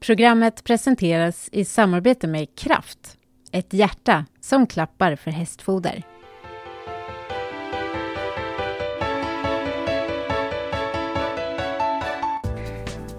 [0.00, 3.16] Programmet presenteras i samarbete med Kraft,
[3.52, 6.02] ett hjärta som klappar för hästfoder.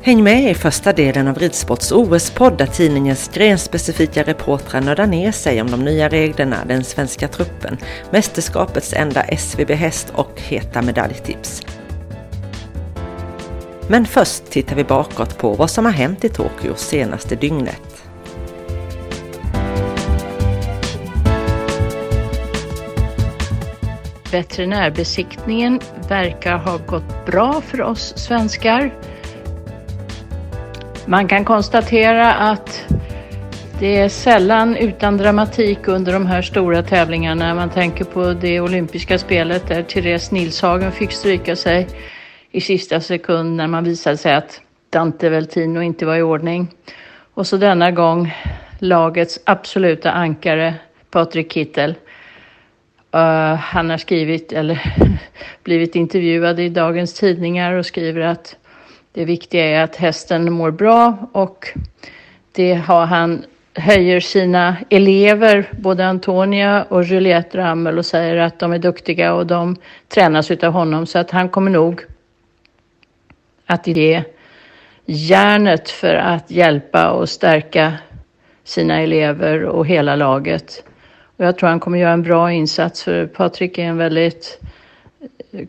[0.02, 5.62] Häng med i första delen av Ridsports OS-podd där tidningens grenspecifika reportrar nördar ner sig
[5.62, 7.78] om de nya reglerna, den svenska truppen,
[8.12, 11.62] mästerskapets enda SVB-häst och heta medaljtips.
[13.92, 18.04] Men först tittar vi bakåt på vad som har hänt i Tokyo senaste dygnet.
[24.32, 28.94] Veterinärbesiktningen verkar ha gått bra för oss svenskar.
[31.06, 32.86] Man kan konstatera att
[33.80, 37.56] det är sällan utan dramatik under de här stora tävlingarna.
[37.56, 41.88] Man tänker på det olympiska spelet där Therese Nilshagen fick stryka sig
[42.52, 46.68] i sista sekund när man visade sig att Dante Veltino inte var i ordning.
[47.34, 48.34] Och så denna gång
[48.80, 50.74] lagets absoluta ankare
[51.12, 51.96] Patrik Kittel.
[53.16, 54.94] Uh, han har skrivit, eller
[55.64, 58.56] blivit intervjuad i dagens tidningar och skriver att
[59.14, 61.68] det viktiga är att hästen mår bra och
[62.52, 63.44] det har han
[63.76, 69.48] höjer sina elever, både Antonia och Juliette Rammel och säger att de är duktiga och
[69.48, 69.76] de
[70.08, 72.02] tränas utav honom så att han kommer nog
[73.72, 74.24] att ge
[75.06, 77.94] järnet för att hjälpa och stärka
[78.64, 80.84] sina elever och hela laget.
[81.38, 84.60] Och jag tror han kommer göra en bra insats för Patrik är en väldigt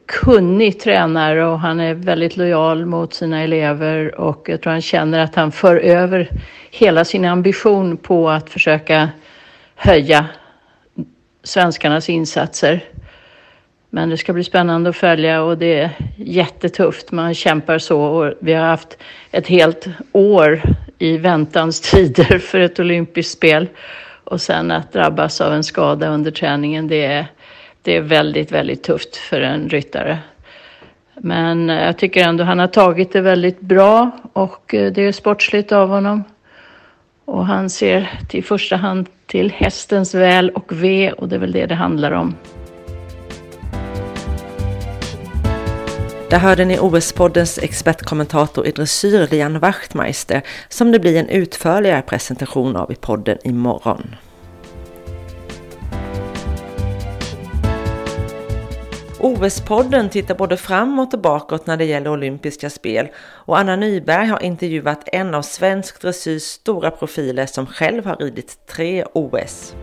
[0.06, 5.18] kunnig tränare och han är väldigt lojal mot sina elever och jag tror han känner
[5.18, 6.30] att han för över
[6.70, 9.08] hela sin ambition på att försöka
[9.74, 10.26] höja
[11.42, 12.84] svenskarnas insatser.
[13.94, 17.12] Men det ska bli spännande att följa och det är jättetufft.
[17.12, 18.98] Man kämpar så och vi har haft
[19.30, 20.62] ett helt år
[20.98, 23.68] i väntans tider för ett olympiskt spel.
[24.24, 27.26] Och sen att drabbas av en skada under träningen, det är,
[27.82, 30.18] det är väldigt, väldigt tufft för en ryttare.
[31.14, 35.12] Men eh, jag tycker ändå han har tagit det väldigt bra och eh, det är
[35.12, 36.24] sportsligt av honom.
[37.24, 41.52] Och han ser till första hand till hästens väl och ve och det är väl
[41.52, 42.34] det det handlar om.
[46.32, 52.76] Där hörde ni OS-poddens expertkommentator i dressyr Lian Wachtmeister som det blir en utförligare presentation
[52.76, 54.14] av i podden imorgon.
[59.18, 64.42] OS-podden tittar både framåt och bakåt när det gäller olympiska spel och Anna Nyberg har
[64.42, 69.74] intervjuat en av svensk dressyrs stora profiler som själv har ridit tre OS.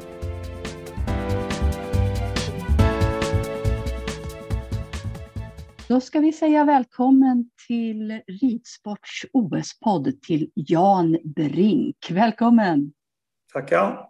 [5.89, 12.11] Då ska vi säga välkommen till Ridsports OS-podd till Jan Brink.
[12.11, 12.93] Välkommen!
[13.53, 14.09] Tackar!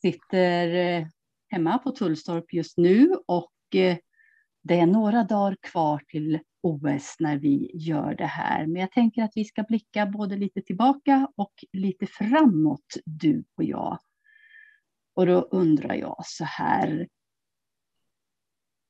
[0.00, 1.06] Sitter eh,
[1.48, 3.96] hemma på Tullstorp just nu och eh,
[4.62, 8.66] det är några dagar kvar till OS när vi gör det här.
[8.66, 13.64] Men jag tänker att vi ska blicka både lite tillbaka och lite framåt, du och
[13.64, 13.98] jag.
[15.14, 17.08] Och då undrar jag så här,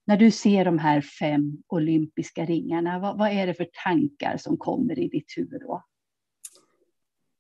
[0.09, 4.57] när du ser de här fem olympiska ringarna, vad, vad är det för tankar som
[4.57, 5.85] kommer i ditt huvud då?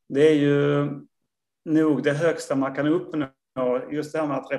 [0.08, 0.88] Det är ju
[1.64, 3.28] nog det högsta man kan uppnå,
[3.90, 4.50] just det här med att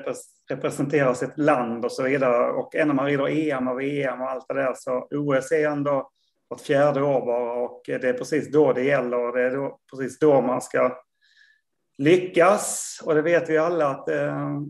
[0.49, 2.51] representera sitt land och så vidare.
[2.51, 5.69] Och även när man rider EM och VM och allt det där, så OS är
[5.69, 6.09] ändå
[6.47, 9.79] vart fjärde år bara och det är precis då det gäller och det är då,
[9.91, 10.97] precis då man ska
[11.97, 12.99] lyckas.
[13.05, 14.61] Och det vet vi alla att eh,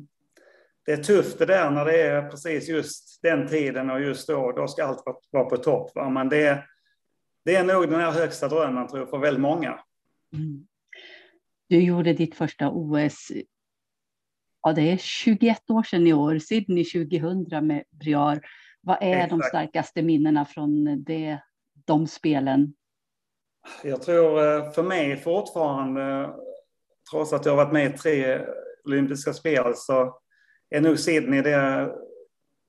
[0.90, 4.52] det är tufft det där när det är precis just den tiden och just då,
[4.52, 5.92] då ska allt vara på topp.
[5.96, 6.10] Va?
[6.10, 6.64] Men det,
[7.46, 9.80] det är nog den här högsta drömmen tror jag för väldigt många.
[10.34, 10.68] Mm.
[11.68, 13.32] Du gjorde ditt första OS,
[14.62, 18.42] ja det är 21 år sedan i år, Sydney 2000 med Briar.
[18.82, 19.30] Vad är Exakt.
[19.30, 21.40] de starkaste minnena från det,
[21.86, 22.74] de spelen?
[23.84, 26.34] Jag tror eh, för mig fortfarande,
[27.12, 28.46] trots att jag har varit med i tre
[28.86, 30.20] olympiska spel, så
[30.70, 31.90] är nog Sydney det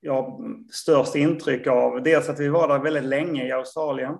[0.00, 0.40] jag har
[0.72, 2.02] störst intryck av.
[2.02, 4.14] Dels att vi var där väldigt länge i Australien.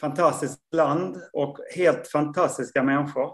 [0.00, 3.32] Fantastiskt land och helt fantastiska människor.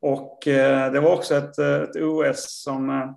[0.00, 2.90] Och eh, det var också ett, eh, ett OS som...
[2.90, 3.10] Eh,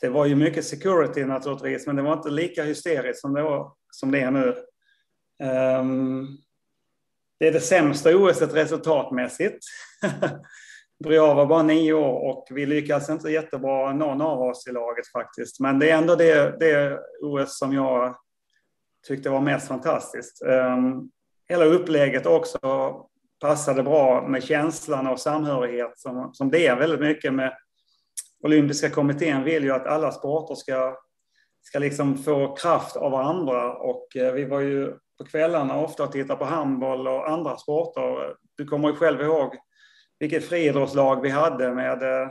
[0.00, 3.72] det var ju mycket security naturligtvis, men det var inte lika hysteriskt som det, var,
[3.90, 4.48] som det är nu.
[5.78, 6.38] Um,
[7.38, 9.64] det är det sämsta OS resultatmässigt.
[11.02, 15.08] Briar var bara nio år och vi lyckades inte jättebra någon av oss i laget
[15.12, 15.60] faktiskt.
[15.60, 18.16] Men det är ändå det, det OS som jag
[19.06, 20.42] tyckte var mest fantastiskt.
[20.42, 21.10] Um,
[21.48, 22.58] hela upplägget också
[23.40, 27.52] passade bra med känslan av samhörighet som, som det är väldigt mycket med
[28.42, 30.96] olympiska kommittén vill ju att alla sporter ska,
[31.62, 36.12] ska liksom få kraft av varandra och eh, vi var ju på kvällarna ofta och
[36.12, 38.34] tittade på handboll och andra sporter.
[38.56, 39.56] Du kommer ju själv ihåg
[40.22, 42.28] vilket friidrottslag vi hade med eh,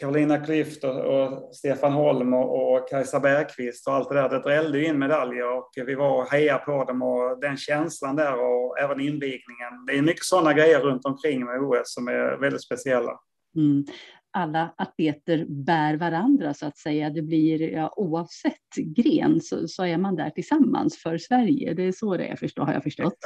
[0.00, 4.28] Carolina Klüft och, Stefan Holm och, och Kajsa Bergqvist och allt det där.
[4.28, 8.32] Det drällde in medaljer och vi var och hejade på dem och den känslan där
[8.32, 9.86] och även invigningen.
[9.86, 13.12] Det är mycket sådana grejer runt omkring med OS som är väldigt speciella.
[13.56, 13.84] Mm.
[14.30, 17.10] Alla atleter bär varandra så att säga.
[17.10, 21.74] Det blir ja, oavsett gren så, så, är man där tillsammans för Sverige.
[21.74, 23.18] Det är så det är, förstå, har jag förstått.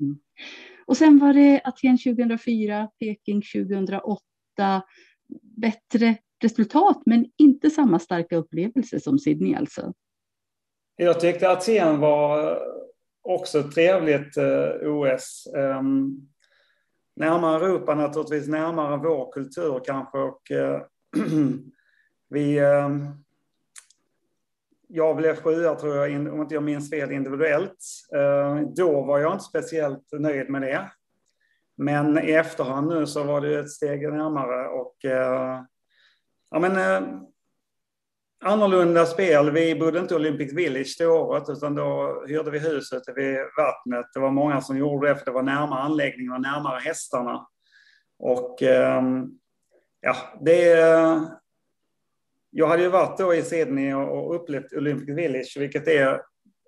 [0.00, 0.18] Mm.
[0.86, 4.20] Och sen var det Aten 2004, Peking 2008.
[5.42, 9.92] Bättre resultat, men inte samma starka upplevelse som Sydney alltså.
[10.96, 12.58] Jag tyckte Aten var
[13.22, 15.48] också ett trevligt eh, OS.
[15.54, 16.28] Um, ehm,
[17.16, 20.18] närmare Europa naturligtvis, närmare vår kultur kanske.
[20.18, 20.82] Och, eh,
[22.28, 23.06] vi, ehm,
[24.88, 27.84] jag blev sjua, tror jag, om inte jag minns fel, individuellt.
[28.14, 30.90] Eh, då var jag inte speciellt nöjd med det.
[31.76, 35.62] Men i efterhand nu så var det ett steg närmare och eh,
[36.50, 37.08] ja, men, eh,
[38.44, 39.50] annorlunda spel.
[39.50, 44.06] Vi bodde inte i Olympic Village det året utan då hyrde vi huset vid vattnet.
[44.14, 47.46] Det var många som gjorde det för det var närmare anläggningen och närmare hästarna.
[48.18, 48.56] Och
[50.00, 50.76] ja, det...
[52.58, 56.22] Jag hade ju varit då i Sydney och upplevt Olympic Village, vilket är,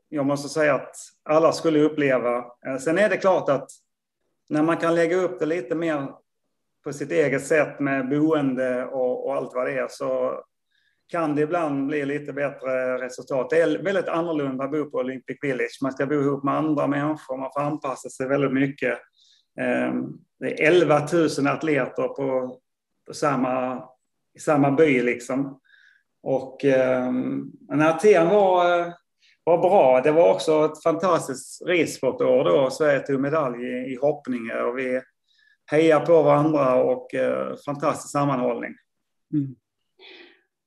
[0.08, 2.44] jag måste säga att alla skulle uppleva.
[2.66, 3.70] Eh, sen är det klart att
[4.48, 6.12] när man kan lägga upp det lite mer
[6.84, 10.40] på sitt eget sätt med boende och, och allt vad det är så
[11.08, 13.50] kan det ibland bli lite bättre resultat.
[13.50, 15.78] Det är väldigt annorlunda att bo på Olympic Village.
[15.82, 18.98] Man ska bo ihop med andra människor, man får anpassa sig väldigt mycket.
[19.60, 20.04] Ehm,
[20.38, 21.06] det är 11
[21.38, 22.58] 000 atleter på,
[23.06, 23.84] på samma,
[24.34, 25.60] i samma by liksom.
[26.28, 28.92] Och ehm, när Aten var,
[29.44, 30.00] var bra.
[30.00, 32.70] Det var också ett fantastiskt ridsportår då.
[32.70, 35.00] Sverige tog medalj i, i hoppning och vi
[35.70, 38.74] hejade på varandra och eh, fantastisk sammanhållning.
[39.32, 39.56] Mm.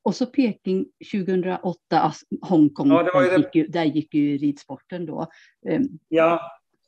[0.04, 4.38] Och så Peking 2008, alltså Hongkong, ja, det var där, gick ju, där gick ju
[4.38, 5.28] ridsporten då.
[5.70, 6.42] Ehm, ja,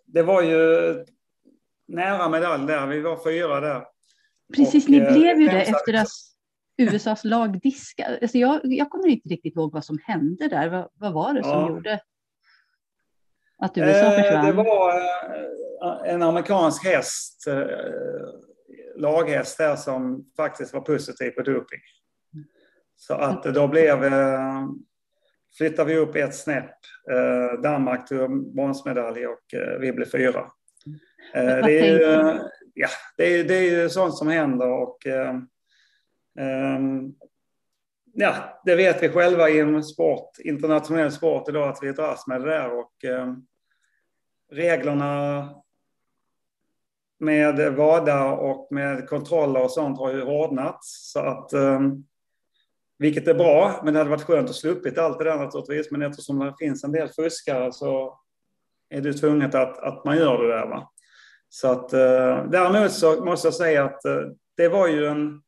[0.05, 0.57] det var ju
[1.87, 2.87] nära medalj där.
[2.87, 3.85] Vi var fyra där.
[4.55, 6.32] Precis, och, ni eh, blev ju det efter att
[6.83, 8.19] USAs lag diskade.
[8.21, 10.69] Alltså jag, jag kommer inte riktigt ihåg vad som hände där.
[10.69, 11.69] Vad, vad var det som ja.
[11.69, 12.01] gjorde
[13.57, 14.45] att USA eh, försvann?
[14.45, 17.45] Det var eh, en amerikansk häst,
[18.95, 21.79] laghäst där, som faktiskt var positiv på doping.
[22.95, 24.67] Så att då blev, eh,
[25.57, 26.75] flyttade vi upp ett snäpp.
[27.11, 30.45] Eh, Danmark tog bronsmedalj och eh, vi blev fyra.
[31.33, 32.39] Det är, ju,
[32.73, 32.87] ja,
[33.17, 34.97] det, är, det är ju sånt som händer och
[36.39, 37.13] Ehm,
[38.13, 42.49] ja, det vet vi själva inom sport, internationell sport idag att vi dras med det
[42.49, 43.45] där och ehm,
[44.51, 45.49] reglerna
[47.19, 52.03] med VADA och med kontroller och sånt har ju hårdnat så att ehm,
[52.97, 55.91] vilket är bra, men det hade varit skönt att sluppit allt det där naturligtvis.
[55.91, 58.19] Men eftersom det finns en del fuskare så
[58.89, 60.67] är det tvunget att, att man gör det där.
[60.67, 60.91] Va?
[61.49, 64.21] Så att, eh, däremot så måste jag säga att eh,
[64.57, 65.41] det var ju en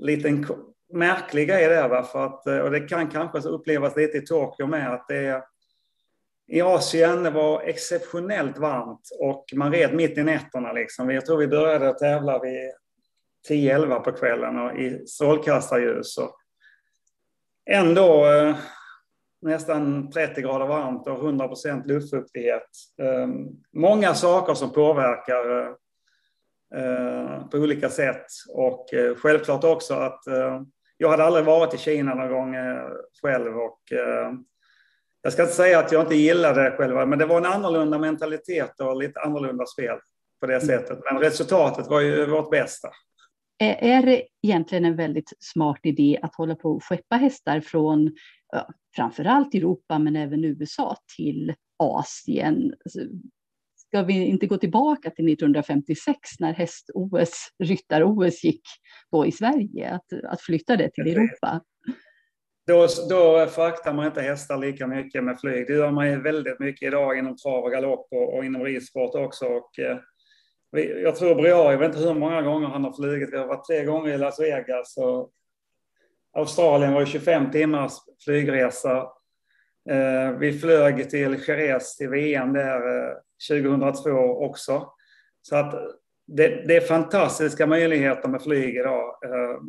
[0.00, 0.46] liten
[0.92, 1.88] märklig grej där.
[1.88, 2.02] Va?
[2.02, 5.42] För att, eh, och det kan kanske upplevas lite i Tokyo med att det är
[6.52, 10.72] i Asien det var exceptionellt varmt och man red mitt i nätterna.
[10.72, 11.10] Liksom.
[11.10, 12.72] Jag tror vi började tävla vid
[13.48, 16.18] 10-11 på kvällen och i strålkastarljus.
[16.18, 16.36] Och
[17.70, 18.56] ändå eh,
[19.42, 22.68] nästan 30 grader varmt och 100 procent luftfuktighet.
[23.02, 23.28] Eh,
[23.72, 25.74] många saker som påverkar eh,
[27.50, 30.62] på olika sätt och eh, självklart också att eh,
[30.96, 32.88] jag hade aldrig varit i Kina någon gång eh,
[33.22, 33.80] själv och
[35.22, 37.98] jag ska inte säga att jag inte gillade det själva, men det var en annorlunda
[37.98, 39.98] mentalitet och lite annorlunda spel
[40.40, 40.98] på det sättet.
[41.10, 42.88] Men resultatet var ju vårt bästa.
[43.58, 48.10] Är det egentligen en väldigt smart idé att hålla på och skeppa hästar från
[48.96, 52.74] framförallt Europa men även USA till Asien?
[53.90, 58.62] Ska vi inte gå tillbaka till 1956 när häst-OS, ryttar-OS gick
[59.12, 61.60] då i Sverige, att, att flytta det till Europa?
[62.66, 65.66] Då, då fraktar man inte hästar lika mycket med flyg.
[65.66, 69.14] Det gör man ju väldigt mycket idag inom trav och galopp och, och inom ridsport
[69.14, 69.46] också.
[69.46, 69.98] Och, eh,
[71.02, 73.32] jag tror Briar, jag vet inte hur många gånger han har flugit.
[73.32, 74.96] Vi har varit tre gånger i Las Vegas.
[74.96, 75.30] Och
[76.32, 77.92] Australien var ju 25 timmars
[78.24, 78.96] flygresa.
[79.90, 83.16] Eh, vi flög till Jerez till VM där eh,
[83.48, 84.10] 2002
[84.44, 84.92] också.
[85.42, 85.72] Så att
[86.26, 89.18] det, det, är fantastiska möjligheter med flyg idag.
[89.24, 89.60] Eh,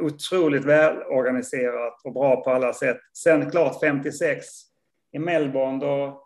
[0.00, 2.98] otroligt välorganiserat och bra på alla sätt.
[3.22, 4.46] Sen klart 56
[5.12, 6.22] i Melbourne, då,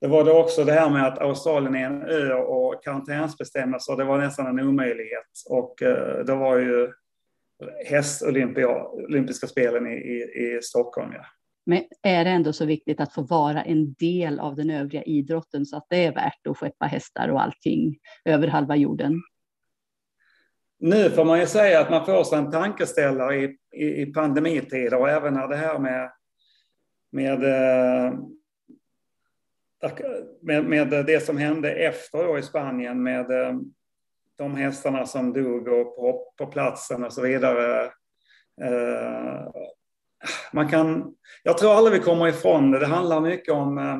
[0.00, 4.04] då var det också det här med att Australien är en ö och karantänsbestämmelser, det
[4.04, 5.26] var nästan en omöjlighet.
[5.48, 6.92] Och eh, då var ju
[7.86, 11.12] häst-olympiska spelen i, i, i Stockholm.
[11.12, 11.24] Ja.
[11.66, 15.66] Men är det ändå så viktigt att få vara en del av den övriga idrotten
[15.66, 19.22] så att det är värt att skeppa hästar och allting över halva jorden?
[20.78, 24.94] Nu får man ju säga att man får sig en tankeställare i, i, i pandemitider
[24.94, 26.10] och även när det här med,
[27.12, 28.14] med, eh,
[30.40, 33.54] med, med det som hände efter då i Spanien med eh,
[34.38, 37.84] de hästarna som dog och på, på platsen och så vidare.
[38.62, 39.50] Eh,
[40.52, 42.78] man kan, jag tror aldrig vi kommer ifrån det.
[42.78, 43.98] Det handlar mycket om eh,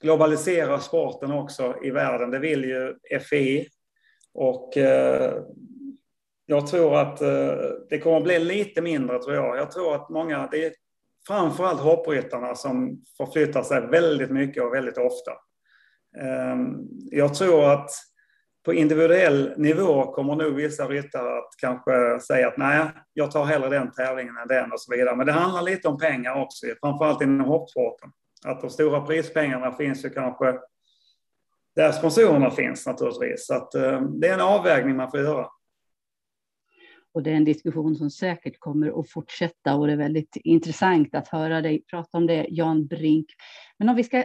[0.00, 2.30] globalisera sporten också i världen.
[2.30, 3.68] Det vill ju FI.
[4.34, 5.34] Och eh,
[6.46, 7.54] jag tror att eh,
[7.90, 9.56] det kommer att bli lite mindre, tror jag.
[9.56, 10.72] Jag tror att många, det är
[11.26, 15.32] framförallt hoppryttarna som förflyttar sig väldigt mycket och väldigt ofta.
[16.18, 16.76] Ehm,
[17.10, 17.90] jag tror att
[18.64, 23.68] på individuell nivå kommer nog vissa ryttare att kanske säga att nej, jag tar hellre
[23.68, 25.16] den tävlingen än den och så vidare.
[25.16, 28.10] Men det handlar lite om pengar också, framförallt inom hoppsporten.
[28.46, 30.58] Att de stora prispengarna finns ju kanske
[31.76, 33.46] där sponsorerna finns naturligtvis.
[33.46, 35.46] Så att, eh, det är en avvägning man får göra.
[37.14, 41.14] Och det är en diskussion som säkert kommer att fortsätta och det är väldigt intressant
[41.14, 43.26] att höra dig prata om det, Jan Brink.
[43.78, 44.24] Men om vi ska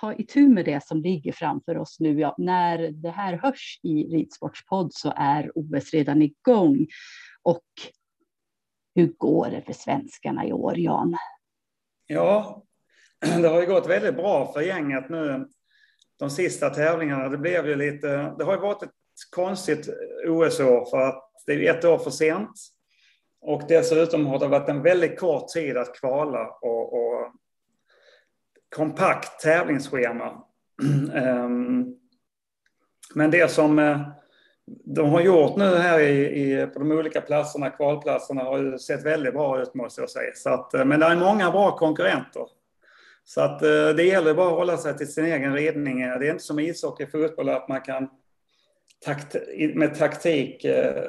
[0.00, 4.04] ta itu med det som ligger framför oss nu, ja, när det här hörs i
[4.04, 6.86] Ridsportspodd så är OS redan igång.
[7.42, 7.64] Och
[8.94, 11.16] hur går det för svenskarna i år, Jan?
[12.06, 12.62] Ja,
[13.20, 15.48] det har ju gått väldigt bra för gänget nu
[16.18, 17.28] de sista tävlingarna.
[17.28, 18.90] Det blev ju lite, det har ju varit ett
[19.30, 19.88] konstigt
[20.28, 22.50] OS-år för att det är ett år för sent.
[23.40, 27.32] Och dessutom har det varit en väldigt kort tid att kvala och, och
[28.76, 30.44] kompakt tävlingsschema.
[31.14, 31.86] Ehm,
[33.14, 34.00] men det som eh,
[34.66, 39.04] de har gjort nu här i, i, på de olika platserna, kvalplatserna, har ju sett
[39.04, 40.30] väldigt bra ut måste jag säga.
[40.34, 42.46] Så att, eh, men det är många bra konkurrenter.
[43.24, 45.98] Så att eh, det gäller bara att hålla sig till sin egen ridning.
[45.98, 48.08] Det är inte som ishockey, fotboll, att man kan
[49.04, 49.36] takt,
[49.74, 51.04] med taktik eh,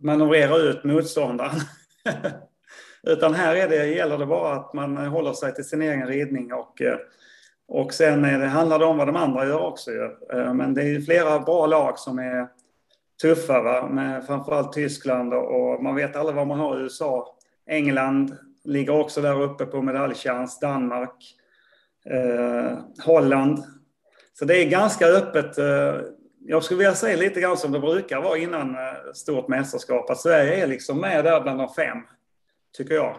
[0.00, 1.60] manövrera ut motståndaren.
[3.02, 6.52] Utan här är det, gäller det bara att man håller sig till sin egen ridning
[6.52, 6.98] och, eh,
[7.68, 9.90] och sen är det, handlar det om vad de andra gör också.
[10.32, 12.48] Eh, men det är flera bra lag som är
[13.22, 13.88] tuffa, va?
[13.88, 17.36] med framförallt Tyskland och man vet aldrig vad man har i USA.
[17.66, 21.34] England ligger också där uppe på medaljchans, Danmark,
[22.10, 23.64] eh, Holland.
[24.38, 25.58] Så det är ganska öppet.
[25.58, 25.94] Eh,
[26.40, 30.20] jag skulle vilja säga lite grann som det brukar vara innan eh, stort mästerskap, att
[30.20, 31.98] Sverige är liksom med där bland de fem,
[32.76, 33.16] tycker jag.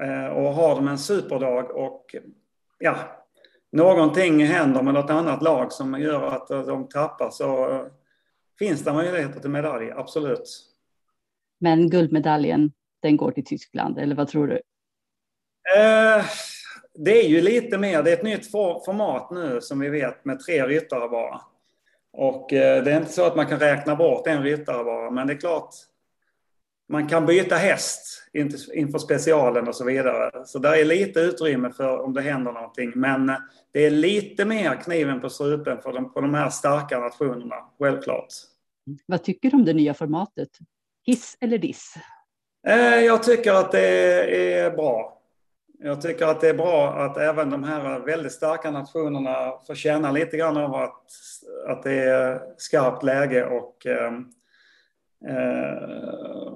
[0.00, 2.16] Eh, och har de en superdag och
[2.78, 2.96] ja,
[3.72, 7.80] någonting händer med något annat lag som gör att eh, de tappar så
[8.58, 10.68] finns det möjligheter till medalj, absolut.
[11.60, 12.72] Men guldmedaljen
[13.02, 14.54] den går till Tyskland, eller vad tror du?
[15.76, 16.24] Eh,
[16.94, 20.40] det är ju lite mer, det är ett nytt format nu som vi vet med
[20.40, 21.40] tre ryttare bara.
[22.12, 25.26] Och eh, det är inte så att man kan räkna bort en ryttare bara, men
[25.26, 25.74] det är klart
[26.92, 28.30] man kan byta häst
[28.72, 30.46] inför specialen och så vidare.
[30.46, 32.92] Så där är lite utrymme för om det händer någonting.
[32.94, 33.32] Men
[33.72, 38.26] det är lite mer kniven på strupen för de, på de här starka nationerna, självklart.
[39.06, 40.48] Vad tycker du om det nya formatet?
[41.06, 41.94] Hiss eller diss?
[42.68, 43.88] Eh, jag tycker att det
[44.58, 45.21] är bra.
[45.84, 50.10] Jag tycker att det är bra att även de här väldigt starka nationerna får känna
[50.10, 51.06] lite grann av att,
[51.68, 54.12] att det är skarpt läge och eh,
[55.28, 56.52] eh,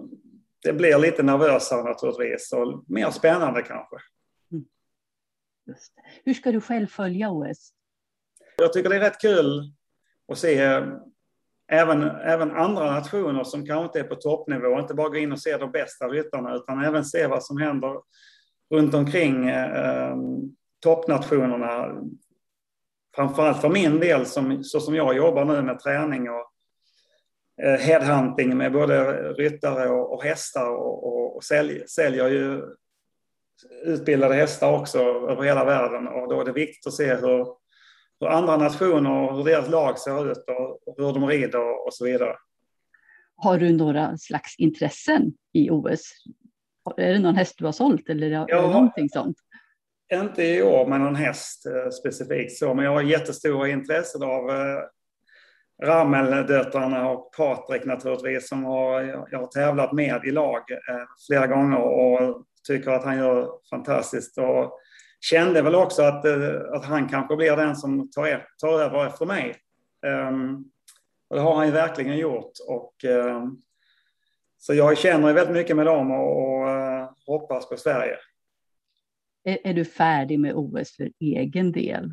[0.62, 3.96] det blir lite nervösare naturligtvis och mer spännande kanske.
[4.52, 4.64] Mm.
[6.24, 7.70] Hur ska du själv följa OS?
[8.56, 9.72] Jag tycker det är rätt kul
[10.32, 10.82] att se
[11.68, 15.40] även, även andra nationer som kanske inte är på toppnivå, inte bara gå in och
[15.40, 18.00] se de bästa ryttarna utan även se vad som händer
[18.70, 20.16] runt omkring eh, eh,
[20.82, 22.02] toppnationerna.
[23.14, 26.52] Framförallt för min del, som, så som jag jobbar nu med träning och
[27.62, 32.62] eh, headhunting med både ryttare och, och hästar och, och, och sälj, säljer ju
[33.84, 37.46] utbildade hästar också över hela världen och då är det viktigt att se hur,
[38.20, 41.94] hur andra nationer och hur deras lag ser ut och, och hur de rider och
[41.94, 42.36] så vidare.
[43.36, 46.00] Har du några slags intressen i OS?
[46.96, 49.36] Är det någon häst du har sålt eller det någonting sånt?
[50.12, 54.50] Inte i år med någon häst eh, specifikt så, men jag har jättestora intressen av
[54.50, 54.82] eh,
[55.82, 61.78] Ramel-döttrarna och Patrik naturligtvis som har, jag har tävlat med i lag eh, flera gånger
[61.78, 64.38] och tycker att han gör fantastiskt.
[64.38, 64.80] Och
[65.20, 66.24] kände väl också att,
[66.74, 69.56] att han kanske blir den som tar, tar över efter mig.
[70.06, 70.64] Um,
[71.30, 72.52] och det har han ju verkligen gjort.
[72.68, 73.62] Och, um,
[74.66, 78.16] så jag känner väldigt mycket med dem och, uh, hoppas på Sverige.
[79.44, 82.12] Är, är, du färdig med OS för egen del?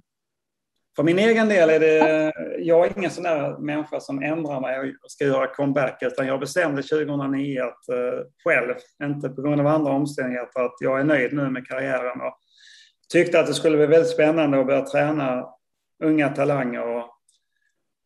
[0.95, 4.95] För min egen del är det, jag är ingen sån där människa som ändrar mig
[5.03, 9.67] och ska göra comeback, utan jag bestämde 2009 att uh, själv, inte på grund av
[9.67, 12.37] andra omständigheter, att jag är nöjd nu med karriären och
[13.09, 15.45] tyckte att det skulle bli väldigt spännande att börja träna
[16.03, 16.87] unga talanger.
[16.87, 17.09] Och,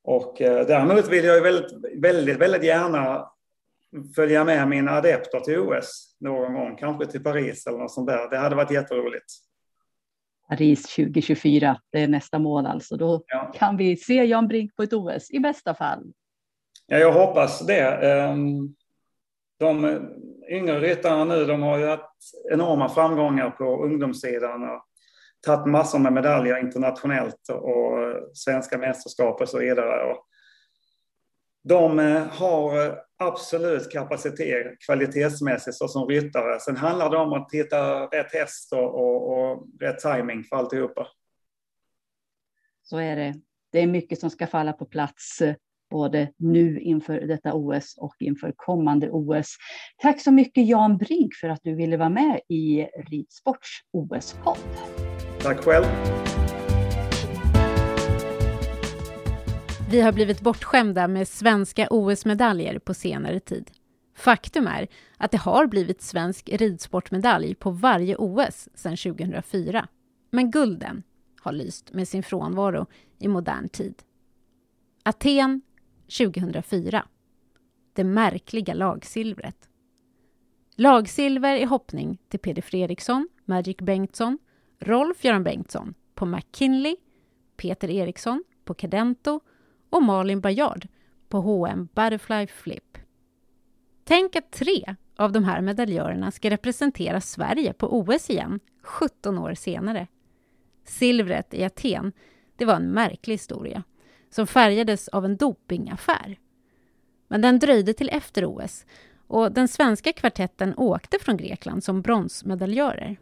[0.03, 3.31] och uh, däremot vill jag väldigt, väldigt, väldigt gärna
[4.15, 8.29] följa med mina adepter till OS någon gång, kanske till Paris eller något sånt där.
[8.29, 9.25] Det hade varit jätteroligt.
[10.49, 12.97] Paris 2024, det är nästa mål alltså.
[12.97, 13.51] Då ja.
[13.55, 16.03] kan vi se Jan Brink på ett OS i bästa fall.
[16.87, 18.11] Ja, jag hoppas det.
[18.11, 18.75] Ehm,
[19.59, 19.99] de
[20.49, 22.03] yngre ryttarna nu, de har ju haft
[22.51, 24.83] enorma framgångar på ungdomssidan och
[25.45, 27.97] tagit massor med medaljer internationellt och
[28.33, 30.11] svenska mästerskap och så vidare.
[30.11, 30.25] Och
[31.67, 36.59] de eh, har absolut kapacitet kvalitetsmässigt som ryttare.
[36.59, 41.07] Sen handlar det om att hitta rätt häst och, och, och rätt timing för alltihopa.
[42.83, 43.33] Så är det.
[43.71, 45.41] Det är mycket som ska falla på plats
[45.89, 49.55] både nu inför detta OS och inför kommande OS.
[49.97, 54.57] Tack så mycket Jan Brink för att du ville vara med i Ridsports OS-podd.
[55.41, 55.85] Tack själv.
[59.89, 63.71] Vi har blivit bortskämda med svenska OS-medaljer på senare tid.
[64.15, 69.87] Faktum är att det har blivit svensk ridsportmedalj på varje OS sedan 2004.
[70.31, 71.03] Men gulden
[71.41, 72.85] har lyst med sin frånvaro
[73.19, 74.03] i modern tid.
[75.03, 75.61] Aten
[76.17, 77.07] 2004.
[77.93, 79.69] Det märkliga lagsilvret.
[80.75, 84.37] Lagsilver i hoppning till Peder Fredriksson, Magic Bengtsson,
[84.79, 86.95] Rolf-Göran Bengtsson på McKinley,
[87.57, 89.39] Peter Eriksson på Cadento
[89.89, 90.87] och Malin Bajard
[91.29, 92.97] på H&M Butterfly Flip.
[94.03, 99.53] Tänk att tre av de här medaljörerna ska representera Sverige på OS igen 17 år
[99.53, 100.07] senare.
[100.85, 102.11] Silvret i Aten,
[102.55, 103.83] det var en märklig historia
[104.29, 106.39] som färgades av en dopingaffär.
[107.27, 108.85] Men den dröjde till efter OS
[109.27, 113.17] och den svenska kvartetten åkte från Grekland som bronsmedaljörer.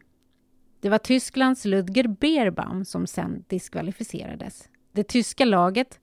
[0.80, 4.70] Det var Tysklands Ludger Beerbaum som sen diskvalificerades.
[4.92, 6.00] Det tyska laget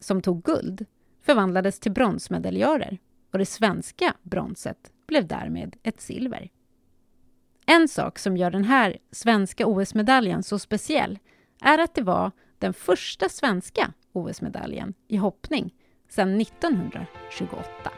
[0.00, 0.86] som tog guld
[1.22, 2.98] förvandlades till bronsmedaljörer
[3.32, 6.50] och det svenska bronset blev därmed ett silver.
[7.66, 11.18] En sak som gör den här svenska OS-medaljen så speciell
[11.60, 15.74] är att det var den första svenska OS-medaljen i hoppning
[16.08, 17.90] sedan 1928.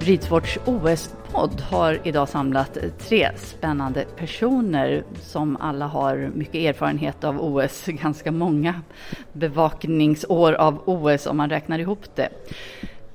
[0.00, 7.44] Ridsports OS podd har idag samlat tre spännande personer som alla har mycket erfarenhet av
[7.44, 8.82] OS, ganska många
[9.32, 12.28] bevakningsår av OS om man räknar ihop det.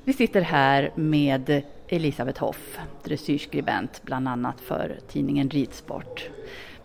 [0.03, 6.29] Vi sitter här med Elisabeth Hoff, dressyrskribent bland annat för tidningen Ridsport.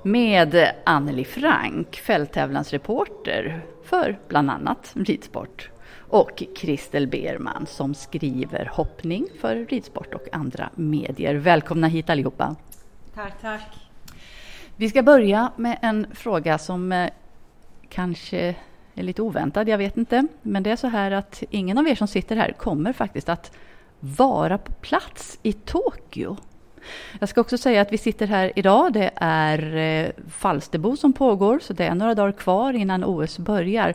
[0.02, 5.70] Med Anneli Frank, fälttävlansreporter för bland annat Ridsport
[6.08, 11.34] och Kristel Berman som skriver hoppning för ridsport och andra medier.
[11.34, 12.56] Välkomna hit allihopa.
[13.14, 13.88] Tack, tack.
[14.76, 17.10] Vi ska börja med en fråga som eh,
[17.88, 18.54] kanske
[18.94, 20.26] är lite oväntad, jag vet inte.
[20.42, 23.52] Men det är så här att ingen av er som sitter här kommer faktiskt att
[24.00, 26.36] vara på plats i Tokyo
[27.20, 28.92] jag ska också säga att vi sitter här idag.
[28.92, 33.94] Det är eh, Falsterbo som pågår, så det är några dagar kvar innan OS börjar.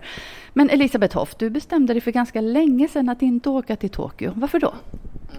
[0.53, 4.31] Men Elisabeth Hoff, du bestämde dig för ganska länge sedan att inte åka till Tokyo.
[4.35, 4.73] Varför då?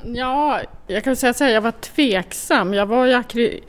[0.04, 2.74] Ja, jag kan säga att jag var tveksam.
[2.74, 3.60] Jag var ju akkri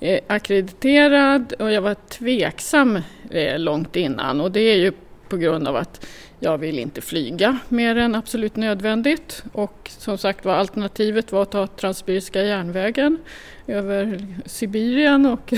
[0.00, 2.98] eh, akkrediterad och jag var tveksam
[3.30, 4.92] eh, långt innan och det är ju
[5.28, 6.06] på grund av att
[6.44, 11.50] jag vill inte flyga mer än absolut nödvändigt och som sagt var alternativet var att
[11.50, 13.18] ta Transsibiriska järnvägen
[13.66, 15.52] över Sibirien och,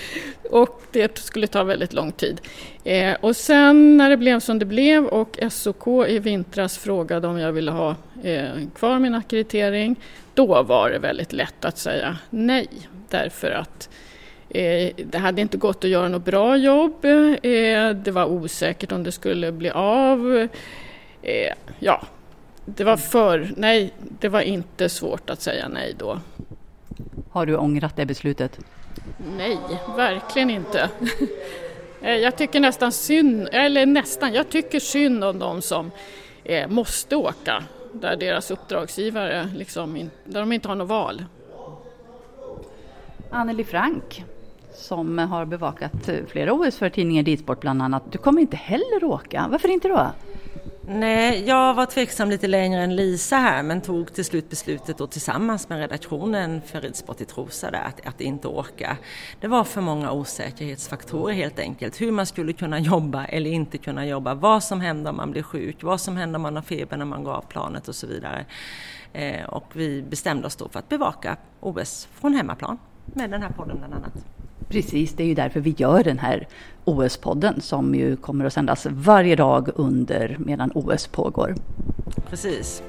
[0.50, 2.40] och det skulle ta väldigt lång tid.
[2.84, 7.38] Eh, och sen när det blev som det blev och SOK i vintras frågade om
[7.38, 9.96] jag ville ha eh, kvar min akkreditering,
[10.34, 12.68] då var det väldigt lätt att säga nej
[13.08, 14.07] därför att Eh,
[14.96, 17.04] det hade inte gått att göra något bra jobb.
[17.04, 20.48] Eh, det var osäkert om det skulle bli av.
[21.22, 22.02] Eh, ja,
[22.64, 23.50] det var för...
[23.56, 26.20] Nej, det var inte svårt att säga nej då.
[27.30, 28.58] Har du ångrat det beslutet?
[29.36, 29.58] Nej,
[29.96, 30.90] verkligen inte.
[32.00, 35.90] Jag tycker nästan synd, eller nästan, jag tycker synd om de som
[36.68, 41.24] måste åka där deras uppdragsgivare liksom, där de inte har något val.
[43.30, 44.24] Anneli Frank,
[44.74, 48.02] som har bevakat eh, flera OS för tidningen Ridsport bland annat.
[48.12, 49.46] Du kommer inte heller åka.
[49.50, 50.12] Varför inte då?
[50.90, 55.06] Nej, jag var tveksam lite längre än Lisa här men tog till slut beslutet då
[55.06, 58.96] tillsammans med redaktionen för Ridsport i Trosa där, att, att inte åka.
[59.40, 62.00] Det var för många osäkerhetsfaktorer helt enkelt.
[62.00, 65.42] Hur man skulle kunna jobba eller inte kunna jobba, vad som händer om man blir
[65.42, 68.06] sjuk, vad som händer om man har feber när man går av planet och så
[68.06, 68.44] vidare.
[69.12, 73.50] Eh, och vi bestämde oss då för att bevaka OS från hemmaplan med den här
[73.50, 74.37] podden bland annat.
[74.68, 76.48] Precis, det är ju därför vi gör den här
[76.84, 81.54] OS-podden som ju kommer att sändas varje dag under medan OS pågår.
[82.30, 82.82] Precis.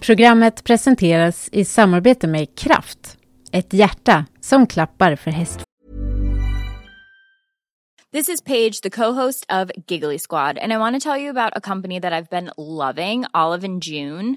[0.00, 3.18] Programmet presenteras i samarbete med Kraft,
[3.52, 5.60] ett hjärta som klappar för häst.
[8.12, 11.52] This is Paige, the co-host of Giggly Squad, and I want to tell you about
[11.56, 14.36] a company that I've been loving, Olive and June.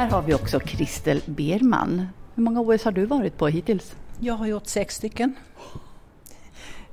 [0.00, 2.06] Här har vi också Kristel Berman.
[2.34, 3.96] Hur många OS har du varit på hittills?
[4.20, 5.34] Jag har gjort sex stycken.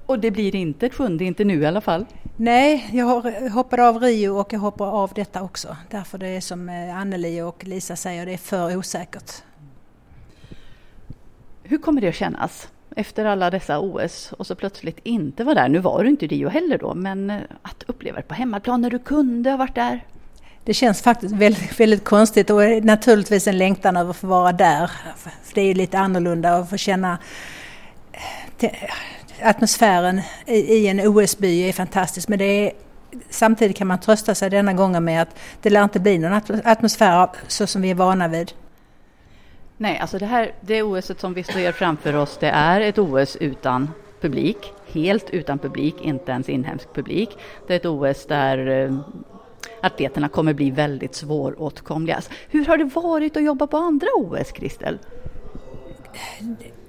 [0.05, 2.05] Och det blir inte ett sjunde, inte nu i alla fall?
[2.35, 5.77] Nej, jag hoppade av Rio och jag hoppar av detta också.
[5.89, 9.31] Därför det är som eh, Anneli och Lisa säger, det är för osäkert.
[11.63, 12.69] Hur kommer det att kännas?
[12.95, 15.69] Efter alla dessa OS och så plötsligt inte vara där.
[15.69, 18.81] Nu var du inte i Rio heller då, men eh, att uppleva det på hemmaplan
[18.81, 20.05] när du kunde ha varit där?
[20.67, 24.91] Det känns faktiskt väldigt, väldigt konstigt och naturligtvis en längtan över att få vara där.
[25.17, 27.17] För det är lite annorlunda att få känna
[29.41, 32.71] atmosfären i en OS-by är fantastisk men det är,
[33.29, 37.29] samtidigt kan man trösta sig denna gången med att det lär inte bli någon atmosfär
[37.47, 38.51] så som vi är vana vid.
[39.77, 43.35] Nej, alltså det här det OS som vi ser framför oss det är ett OS
[43.35, 43.89] utan
[44.21, 47.29] publik, helt utan publik, inte ens inhemsk publik.
[47.67, 48.99] Det är ett OS där eh,
[49.81, 52.21] atleterna kommer bli väldigt svåråtkomliga.
[52.49, 54.99] Hur har det varit att jobba på andra OS, Kristel?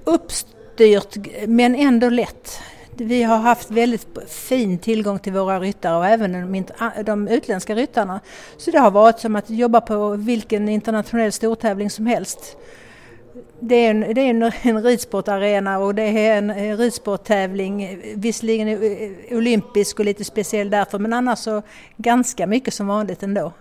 [0.04, 2.60] Uppstyrt men ändå lätt.
[2.96, 6.64] Vi har haft väldigt fin tillgång till våra ryttare och även de,
[7.02, 8.20] de utländska ryttarna.
[8.56, 12.56] Så det har varit som att jobba på vilken internationell stortävling som helst
[13.60, 18.68] det är en, det är en, en ridsportarena och det är en ridsporttävling, visserligen
[19.30, 21.62] olympisk och lite speciell därför men annars så
[21.96, 23.52] ganska mycket som vanligt ändå.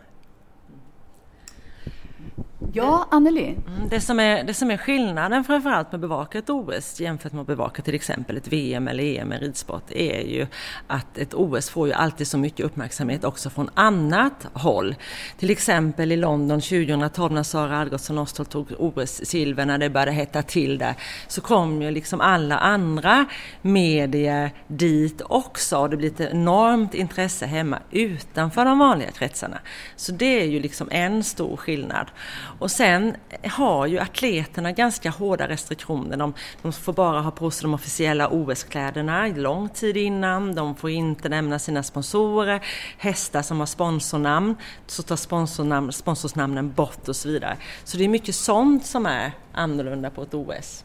[2.73, 3.55] Ja, Anneli?
[3.67, 7.33] Mm, det, som är, det som är skillnaden framförallt med att bevaka ett OS jämfört
[7.33, 10.47] med att bevaka till exempel ett VM eller EM i ridsport är ju
[10.87, 14.95] att ett OS får ju alltid så mycket uppmärksamhet också från annat håll.
[15.37, 20.41] Till exempel i London 2012 när Sara Algotsson Osthold tog OS-silver när det började hetta
[20.41, 20.95] till där
[21.27, 23.25] så kom ju liksom alla andra
[23.61, 29.57] medier dit också och det blir ett enormt intresse hemma utanför de vanliga kretsarna.
[29.95, 32.07] Så det är ju liksom en stor skillnad.
[32.59, 36.17] Och sen har ju atleterna ganska hårda restriktioner.
[36.17, 40.55] De, de får bara ha på sig de officiella OS-kläderna lång tid innan.
[40.55, 42.61] De får inte nämna sina sponsorer.
[42.97, 44.55] Hästar som har sponsornamn,
[44.87, 47.57] så tar sponsornamn, sponsorsnamnen bort och så vidare.
[47.83, 50.83] Så det är mycket sånt som är annorlunda på ett OS.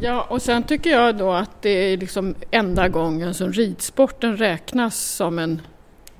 [0.00, 4.96] Ja, och sen tycker jag då att det är liksom enda gången som ridsporten räknas
[4.96, 5.62] som en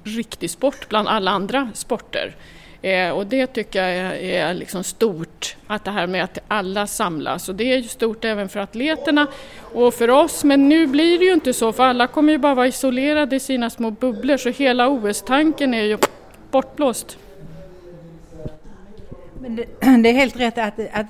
[0.05, 2.37] riktig sport bland alla andra sporter.
[2.83, 6.87] Eh, och det tycker jag är, är liksom stort, att det här med att alla
[6.87, 7.49] samlas.
[7.49, 9.27] Och det är ju stort även för atleterna
[9.75, 12.55] och för oss, men nu blir det ju inte så för alla kommer ju bara
[12.55, 15.99] vara isolerade i sina små bubblor så hela OS-tanken är ju
[16.51, 17.19] bortblåst.
[19.41, 19.65] Men det,
[20.03, 21.07] det, är helt rätt att, att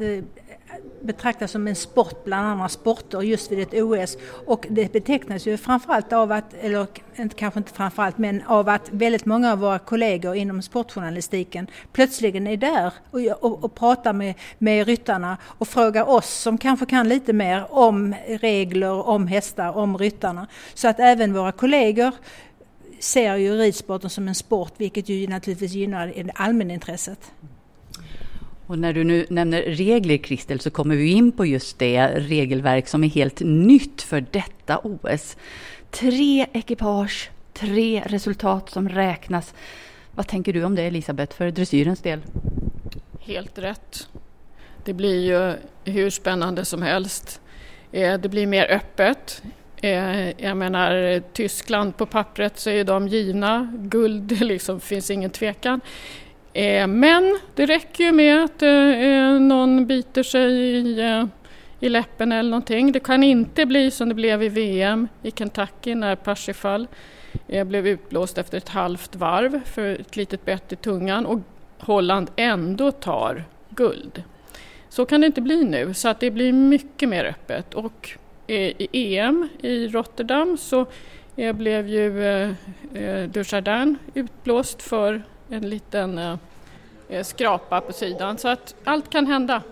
[1.02, 4.16] betraktas som en sport bland andra sporter just vid ett OS.
[4.46, 6.86] Och det betecknas ju framförallt av att, eller
[7.34, 12.56] kanske inte framförallt, men av att väldigt många av våra kollegor inom sportjournalistiken plötsligen är
[12.56, 17.32] där och, och, och pratar med, med ryttarna och frågar oss som kanske kan lite
[17.32, 20.46] mer om regler, om hästar, om ryttarna.
[20.74, 22.12] Så att även våra kollegor
[22.98, 27.32] ser ju ridsporten som en sport vilket ju naturligtvis gynnar allmänintresset.
[28.70, 32.88] Och när du nu nämner regler, Kristel, så kommer vi in på just det regelverk
[32.88, 35.36] som är helt nytt för detta OS.
[35.90, 39.54] Tre ekipage, tre resultat som räknas.
[40.10, 42.20] Vad tänker du om det, Elisabeth, för dressyrens del?
[43.20, 44.08] Helt rätt.
[44.84, 45.56] Det blir ju
[45.92, 47.40] hur spännande som helst.
[47.92, 49.42] Eh, det blir mer öppet.
[49.76, 53.76] Eh, jag menar, Tyskland på pappret så är de givna.
[53.78, 55.80] Guld, liksom, finns ingen tvekan.
[56.52, 61.26] Eh, men det räcker ju med att eh, eh, någon biter sig i,
[61.80, 62.92] i läppen eller någonting.
[62.92, 66.86] Det kan inte bli som det blev i VM i Kentucky när Parsifal
[67.66, 71.38] blev utblåst efter ett halvt varv för ett litet bett i tungan och
[71.78, 74.22] Holland ändå tar guld.
[74.88, 77.74] Så kan det inte bli nu, så att det blir mycket mer öppet.
[77.74, 78.10] Och
[78.46, 80.86] i EM i Rotterdam så
[81.54, 82.10] blev ju
[83.32, 86.36] Dujardin utblåst för en liten eh,
[87.08, 89.62] eh, skrapa på sidan så att allt kan hända.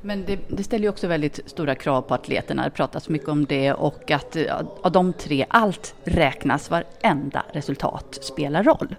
[0.00, 2.64] Men det, det, ställer ju också väldigt stora krav på atleterna.
[2.64, 4.36] Det pratas mycket om det och att
[4.82, 8.96] av de tre, allt räknas, varenda resultat spelar roll.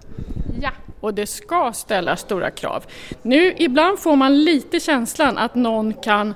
[0.62, 2.84] Ja, och det ska ställa stora krav.
[3.22, 6.34] Nu ibland får man lite känslan att någon kan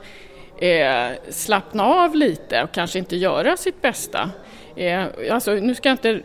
[0.58, 4.30] eh, slappna av lite och kanske inte göra sitt bästa.
[4.76, 6.22] Eh, alltså, nu ska jag inte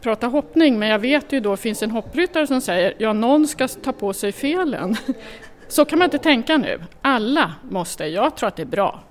[0.00, 3.68] prata hoppning, men jag vet ju då finns en hoppryttare som säger ja, någon ska
[3.68, 4.96] ta på sig felen.
[5.68, 6.80] Så kan man inte tänka nu.
[7.02, 9.02] Alla måste, jag tror att det är bra.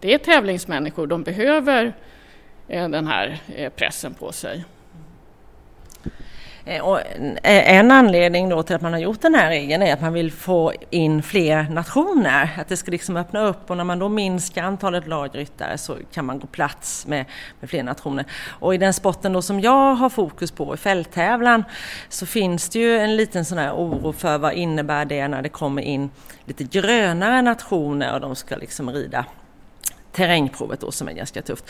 [0.00, 1.92] Det är tävlingsmänniskor, de behöver
[2.68, 4.64] eh, den här eh, pressen på sig.
[6.64, 9.92] Eh, och eh, en anledning då till att man har gjort den här regeln är
[9.92, 12.50] att man vill få in fler nationer.
[12.58, 16.24] Att det ska liksom öppna upp och när man då minskar antalet lagryttare så kan
[16.24, 17.24] man gå plats med,
[17.60, 18.24] med fler nationer.
[18.48, 21.64] Och i den sporten då som jag har fokus på, i fälttävlan,
[22.08, 25.48] så finns det ju en liten sån här oro för vad innebär det när det
[25.48, 26.10] kommer in
[26.44, 29.24] lite grönare nationer och de ska liksom rida
[30.12, 31.64] terrängprovet då som är ganska tufft.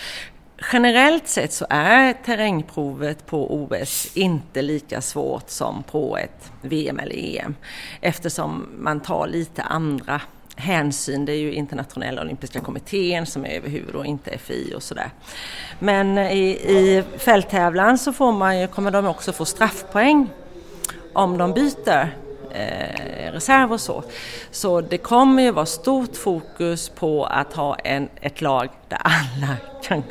[0.72, 7.16] Generellt sett så är terrängprovet på OS inte lika svårt som på ett VM eller
[7.16, 7.54] EM
[8.00, 10.20] eftersom man tar lite andra
[10.56, 11.24] hänsyn.
[11.24, 15.10] Det är ju internationella olympiska kommittén som är överhuvud och inte FI och sådär.
[15.78, 20.28] Men i, i fälttävlan så får man ju, kommer de också få straffpoäng
[21.12, 22.14] om de byter
[22.50, 24.04] eh, reserv och så.
[24.50, 29.56] Så det kommer ju vara stort fokus på att ha en, ett lag där alla
[29.82, 30.02] kan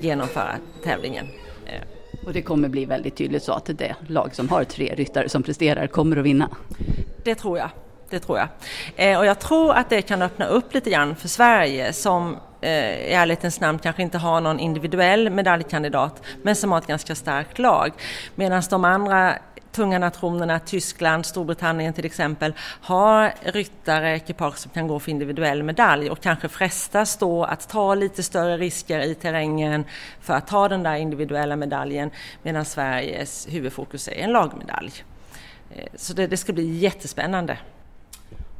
[0.00, 1.26] genomföra tävlingen.
[1.66, 1.82] Eh.
[2.26, 5.42] Och det kommer bli väldigt tydligt så att det lag som har tre ryttare som
[5.42, 6.48] presterar kommer att vinna?
[7.24, 7.70] Det tror jag.
[8.10, 8.48] Det tror jag.
[8.96, 13.12] Eh, och jag tror att det kan öppna upp lite grann för Sverige som i
[13.12, 17.92] ärlighetens namn kanske inte har någon individuell medaljkandidat men som har ett ganska starkt lag.
[18.34, 19.34] Medan de andra
[19.72, 26.10] tunga nationerna, Tyskland, Storbritannien till exempel, har ryttare, ekipage som kan gå för individuell medalj
[26.10, 29.84] och kanske frestas då att ta lite större risker i terrängen
[30.20, 32.10] för att ta den där individuella medaljen
[32.42, 34.92] medan Sveriges huvudfokus är en lagmedalj.
[35.70, 37.58] Eh, så det, det ska bli jättespännande.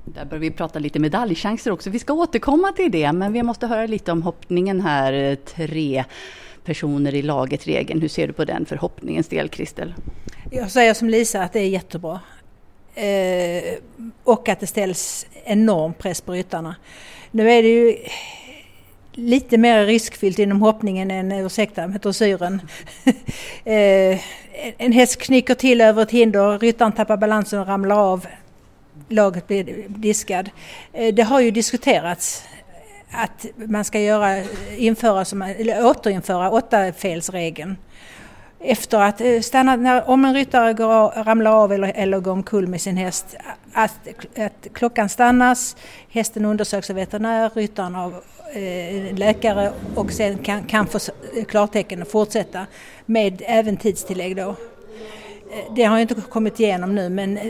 [0.05, 1.91] Där börjar vi prata lite medaljchanser också.
[1.91, 5.13] Vi ska återkomma till det, men vi måste höra lite om hoppningen här.
[5.13, 6.05] Eh, tre
[6.71, 8.01] personer i laget-regeln.
[8.01, 9.95] Hur ser du på den förhoppningens del, Kristel?
[10.51, 12.21] Jag säger som Lisa att det är jättebra.
[12.95, 13.79] Eh,
[14.25, 16.77] och att det ställs enorm press på ryttarna.
[17.31, 17.97] Nu är det ju
[19.13, 22.61] lite mer riskfyllt inom hoppningen än, ursäkta, med dressyren.
[23.65, 24.21] eh,
[24.79, 28.27] en häst knycker till över ett hinder, ryttaren tappar balansen och ramlar av.
[29.09, 30.51] Laget blir diskad.
[30.93, 32.45] Eh, det har ju diskuterats
[33.11, 34.45] att man ska göra,
[34.77, 37.77] införa som, eller återinföra åttafelsregeln
[38.61, 42.67] efter att eh, stanna, när, om en ryttare går, ramlar av eller, eller går omkull
[42.67, 43.37] med sin häst,
[43.73, 45.77] att, att klockan stannas,
[46.09, 48.15] hästen undersöks av veterinär, ryttaren av
[48.55, 50.99] eh, läkare och sen kan, kan få
[51.37, 52.67] eh, klartecken att fortsätta
[53.07, 54.49] med även tidstillägg då.
[54.49, 57.45] Eh, det har inte kommit igenom nu men eh,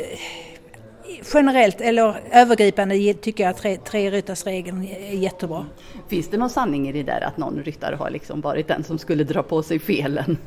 [1.35, 5.66] generellt eller övergripande tycker jag att tre, tre ryttarsregeln är jättebra.
[6.09, 8.99] Finns det någon sanning i det där att någon ryttare har liksom varit den som
[8.99, 10.38] skulle dra på sig felen?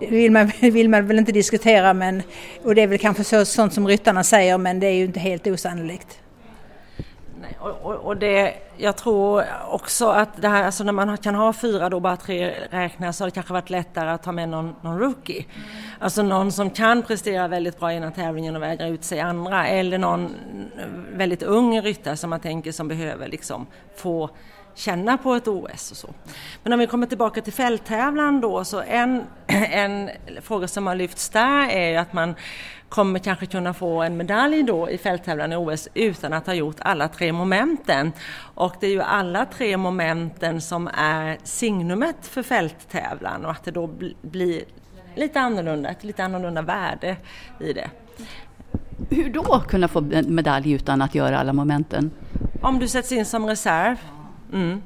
[0.00, 2.22] Det vill man, vill man väl inte diskutera men,
[2.62, 5.20] och det är väl kanske så, sånt som ryttarna säger men det är ju inte
[5.20, 6.20] helt osannolikt.
[7.60, 11.88] Och, och det, jag tror också att det här, alltså när man kan ha fyra
[11.88, 14.98] då bara tre räknas så har det kanske varit lättare att ta med någon, någon
[14.98, 15.44] rookie.
[15.98, 19.98] Alltså någon som kan prestera väldigt bra innan tävlingen och vägra ut sig andra eller
[19.98, 20.34] någon
[21.12, 24.30] väldigt ung ryttare som man tänker som behöver liksom få
[24.80, 26.08] känna på ett OS och så.
[26.62, 30.10] Men om vi kommer tillbaka till fälttävlan då så en, en
[30.42, 32.34] fråga som har lyfts där är att man
[32.88, 36.76] kommer kanske kunna få en medalj då i fälttävlan i OS utan att ha gjort
[36.78, 38.12] alla tre momenten.
[38.54, 43.70] Och det är ju alla tre momenten som är signumet för fälttävlan och att det
[43.70, 43.90] då
[44.22, 44.62] blir
[45.14, 47.16] lite annorlunda, ett lite annorlunda värde
[47.60, 47.90] i det.
[49.10, 52.10] Hur då kunna få medalj utan att göra alla momenten?
[52.62, 53.96] Om du sätts in som reserv
[54.52, 54.82] Mm.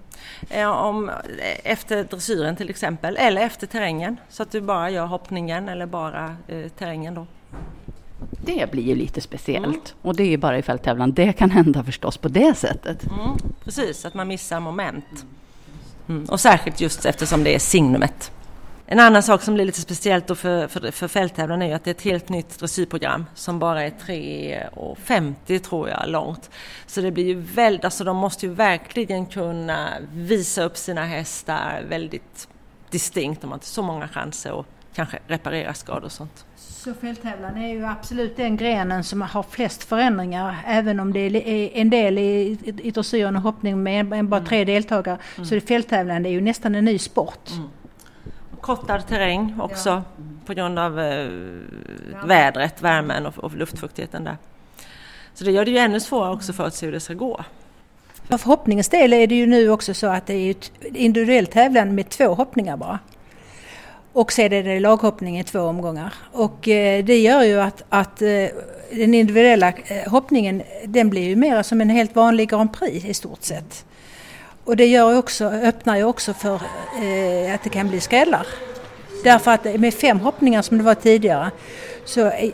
[0.68, 1.10] Om,
[1.64, 4.16] efter dressyren till exempel, eller efter terrängen.
[4.28, 7.26] Så att du bara gör hoppningen eller bara eh, terrängen då.
[8.44, 9.66] Det blir ju lite speciellt.
[9.66, 9.80] Mm.
[10.02, 13.06] Och det är ju bara i fälttävlan det kan hända förstås på det sättet.
[13.06, 13.36] Mm.
[13.64, 15.26] Precis, att man missar moment.
[16.08, 16.24] Mm.
[16.24, 18.32] Och särskilt just eftersom det är signumet.
[18.86, 21.84] En annan sak som blir lite speciellt då för, för, för fälttävlan är ju att
[21.84, 26.50] det är ett helt nytt dressyrprogram som bara är 3,50 tror jag långt.
[26.86, 31.84] Så det blir ju väldigt, alltså de måste ju verkligen kunna visa upp sina hästar
[31.88, 32.48] väldigt
[32.90, 33.40] distinkt.
[33.40, 36.44] De har inte så många chanser att kanske reparera skador och sånt.
[36.56, 40.56] Så fälttävlan är ju absolut den grenen som har flest förändringar.
[40.66, 45.18] Även om det är en del i, i dressyren och hoppning med bara tre deltagare.
[45.36, 45.46] Mm.
[45.46, 47.50] Så fälttävlan är ju nästan en ny sport.
[47.50, 47.68] Mm
[48.64, 50.02] kortad terräng också ja.
[50.46, 51.28] på grund av eh,
[52.26, 54.36] vädret, värmen och, och luftfuktigheten där.
[55.34, 57.44] Så det gör det ju ännu svårare också för att se hur det ska gå.
[58.28, 61.94] För hoppningens del är det ju nu också så att det är ett individuellt tävlande
[61.94, 62.98] med två hoppningar bara.
[64.12, 66.14] Och sen är det laghoppning i två omgångar.
[66.32, 68.28] Och eh, det gör ju att, att eh,
[68.90, 73.14] den individuella eh, hoppningen den blir ju mer som en helt vanlig Grand Prix i
[73.14, 73.84] stort sett.
[74.64, 76.54] Och det gör också, öppnar ju också för
[77.02, 78.46] eh, att det kan bli skrällar.
[79.24, 81.50] Därför att med fem hoppningar som det var tidigare
[82.04, 82.52] så är,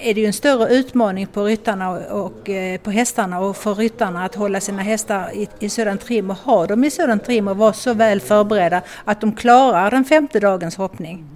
[0.00, 3.74] är det ju en större utmaning på ryttarna och, och eh, på hästarna och för
[3.74, 7.48] ryttarna att hålla sina hästar i, i sådan trim och ha dem i sådan trim
[7.48, 11.26] och vara så väl förberedda att de klarar den femte dagens hoppning.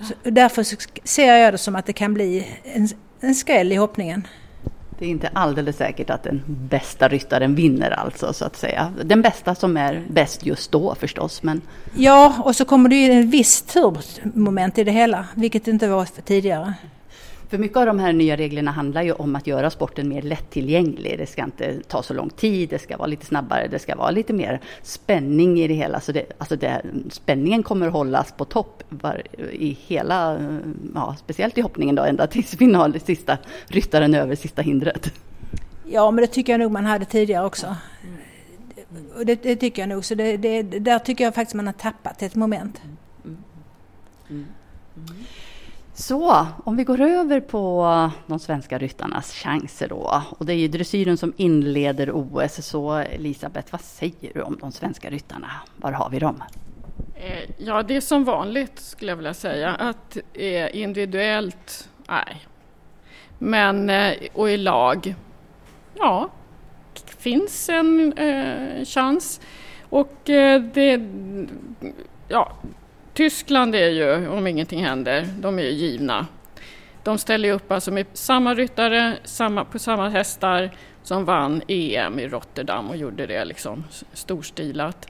[0.00, 0.66] Så därför
[1.08, 2.88] ser jag det som att det kan bli en,
[3.20, 4.26] en skräll i hoppningen.
[4.98, 8.92] Det är inte alldeles säkert att den bästa ryttaren vinner alltså så att säga.
[9.04, 11.42] Den bästa som är bäst just då förstås.
[11.42, 11.62] Men...
[11.94, 15.88] Ja, och så kommer det ju en viss turmoment i det hela, vilket det inte
[15.88, 16.74] var tidigare.
[17.48, 21.18] För mycket av de här nya reglerna handlar ju om att göra sporten mer lättillgänglig.
[21.18, 24.10] Det ska inte ta så lång tid, det ska vara lite snabbare, det ska vara
[24.10, 26.00] lite mer spänning i det hela.
[26.00, 29.22] Så det, alltså det, spänningen kommer hållas på topp var,
[29.52, 30.38] i hela,
[30.94, 35.12] ja, speciellt i hoppningen då, ända tills final, sista ryttaren över sista hindret.
[35.88, 37.76] Ja, men det tycker jag nog man hade tidigare också.
[39.24, 42.34] Det, det tycker jag nog, så det, där tycker jag faktiskt man har tappat ett
[42.34, 42.80] moment.
[43.24, 43.36] Mm.
[44.30, 44.46] Mm.
[44.96, 45.24] Mm.
[45.98, 50.22] Så, om vi går över på de svenska ryttarnas chanser då.
[50.38, 52.66] Och det är ju dressyren som inleder OS.
[52.66, 55.50] Så Elisabeth, vad säger du om de svenska ryttarna?
[55.76, 56.42] Var har vi dem?
[57.14, 59.74] Eh, ja, det är som vanligt skulle jag vilja säga.
[59.74, 62.46] Att eh, individuellt, nej.
[63.38, 65.14] Men, eh, och i lag,
[65.94, 66.28] ja,
[67.18, 69.40] finns en eh, chans.
[69.88, 71.08] Och eh, det,
[72.28, 72.52] ja,
[73.16, 76.26] Tyskland är ju, om ingenting händer, de är ju givna.
[77.04, 80.70] De ställer upp alltså med samma ryttare samma, på samma hästar
[81.02, 85.08] som vann EM i Rotterdam och gjorde det liksom storstilat.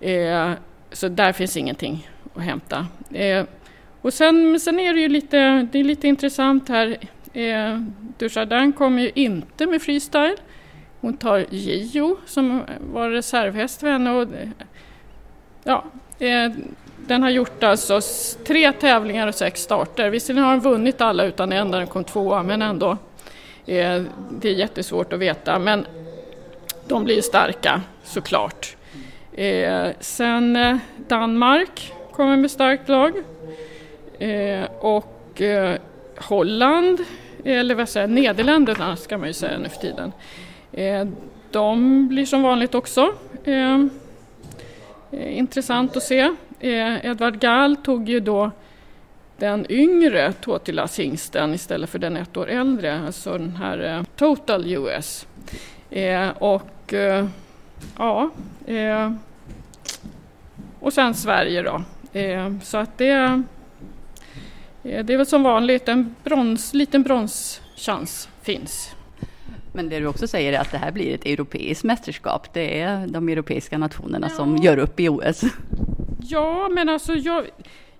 [0.00, 0.50] Eh,
[0.92, 2.86] så där finns ingenting att hämta.
[3.14, 3.44] Eh,
[4.00, 6.96] och sen, sen är det ju lite, det är lite intressant här.
[7.32, 7.78] Eh,
[8.18, 10.36] Dujardin kommer ju inte med freestyle.
[11.00, 14.10] Hon tar Gio som var reservhäst för henne.
[14.10, 14.48] Och, eh,
[15.64, 15.84] ja,
[16.18, 16.52] eh,
[17.06, 18.00] den har gjort alltså
[18.46, 20.10] tre tävlingar och sex starter.
[20.10, 22.90] Visserligen har den vunnit alla utan en där den kom tvåa, men ändå.
[23.66, 25.86] Eh, det är jättesvårt att veta, men
[26.86, 28.76] de blir starka såklart.
[29.32, 33.12] Eh, sen eh, Danmark kommer med starkt lag.
[34.18, 35.78] Eh, och eh,
[36.16, 37.04] Holland,
[37.44, 40.12] eller vad säger Nederländerna ska man ju säga nu för tiden.
[40.72, 41.06] Eh,
[41.50, 43.12] de blir som vanligt också
[45.12, 46.34] intressant att se.
[46.60, 48.50] Eh, Edvard Gall tog ju då
[49.36, 54.66] den yngre Totilas hingsten istället för den ett år äldre, alltså den här eh, Total
[54.66, 55.26] US.
[55.90, 57.26] Eh, och eh,
[57.98, 58.30] ja,
[60.80, 61.82] och sen Sverige då.
[62.62, 63.42] Så att det,
[64.82, 68.94] det är väl som vanligt, en brons, liten bronschans finns.
[69.72, 72.52] Men det du också säger är att det här blir ett europeiskt mästerskap.
[72.52, 74.36] Det är de europeiska nationerna ja.
[74.36, 75.44] som gör upp i OS.
[76.22, 77.46] Ja, men alltså jag,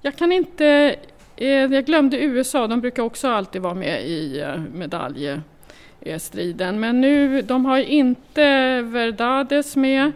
[0.02, 0.96] jag kan inte...
[1.36, 6.80] Eh, jag glömde USA, de brukar också alltid vara med i eh, medaljstriden.
[6.80, 10.12] Men nu, de har inte Verdades med.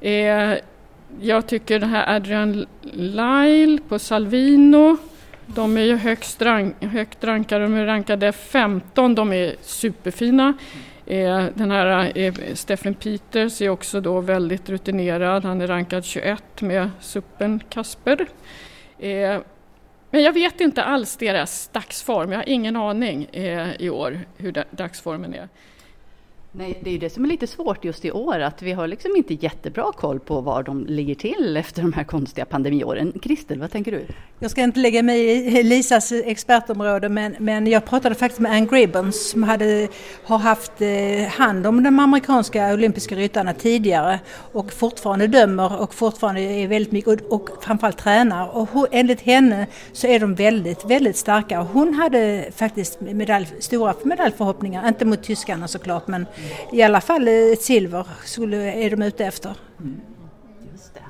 [0.00, 0.54] Eh,
[1.20, 4.96] jag tycker den här Adrian Lyle på Salvino,
[5.46, 10.54] de är ju högst, rank, högt rankade, de är rankade 15, de är superfina.
[11.06, 15.44] Eh, den här eh, Steffen Peters är också då väldigt rutinerad.
[15.44, 18.26] Han är rankad 21 med suppen Kasper.
[18.98, 19.40] Eh,
[20.10, 22.32] men jag vet inte alls deras dagsform.
[22.32, 23.28] Jag har ingen aning
[23.78, 25.48] i år hur dagsformen är.
[26.54, 28.86] Nej, det är ju det som är lite svårt just i år, att vi har
[28.86, 33.12] liksom inte jättebra koll på var de ligger till efter de här konstiga pandemiåren.
[33.22, 34.06] Kristel, vad tänker du?
[34.38, 35.18] Jag ska inte lägga mig
[35.58, 39.88] i Lisas expertområde, men, men jag pratade faktiskt med Ann Gribbons som hade,
[40.24, 44.20] har haft eh, hand om de amerikanska olympiska ryttarna tidigare
[44.52, 48.56] och fortfarande dömer och fortfarande är väldigt mycket och, och framförallt tränar.
[48.56, 51.60] Och hon, enligt henne så är de väldigt, väldigt starka.
[51.60, 56.26] Hon hade faktiskt medalj, stora medaljförhoppningar, inte mot tyskarna såklart, men
[56.72, 59.56] i alla fall ett silver skulle, är de ute efter.
[59.80, 60.00] Mm,
[60.72, 61.00] just det.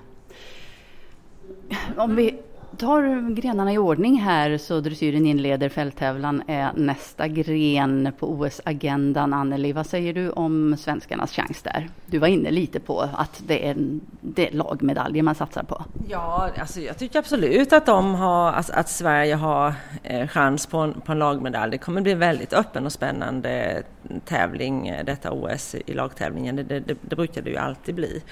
[1.96, 2.34] Om vi
[2.78, 9.32] tar grenarna i ordning här så dressyren inleder fälttävlan är nästa gren på OS-agendan.
[9.32, 11.88] Anneli, vad säger du om svenskarnas chans där?
[12.06, 13.76] Du var inne lite på att det är,
[14.20, 15.84] det är lagmedaljer man satsar på.
[16.08, 20.78] Ja, alltså jag tycker absolut att, de har, alltså att Sverige har eh, chans på
[20.78, 21.70] en, på en lagmedalj.
[21.70, 23.82] Det kommer bli en väldigt öppen och spännande
[24.24, 26.56] tävling eh, detta OS i lagtävlingen.
[26.56, 28.22] Det, det, det brukar det ju alltid bli.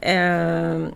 [0.00, 0.86] Ehm,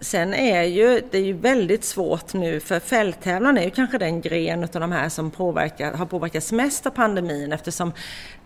[0.00, 4.20] Sen är ju det är ju väldigt svårt nu för fälttävlan är ju kanske den
[4.20, 7.92] gren av de här som påverkar, har påverkats mest av pandemin eftersom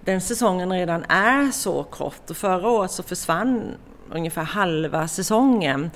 [0.04, 2.30] den säsongen redan är så kort.
[2.30, 3.74] Och förra året så försvann
[4.12, 5.90] ungefär halva säsongen.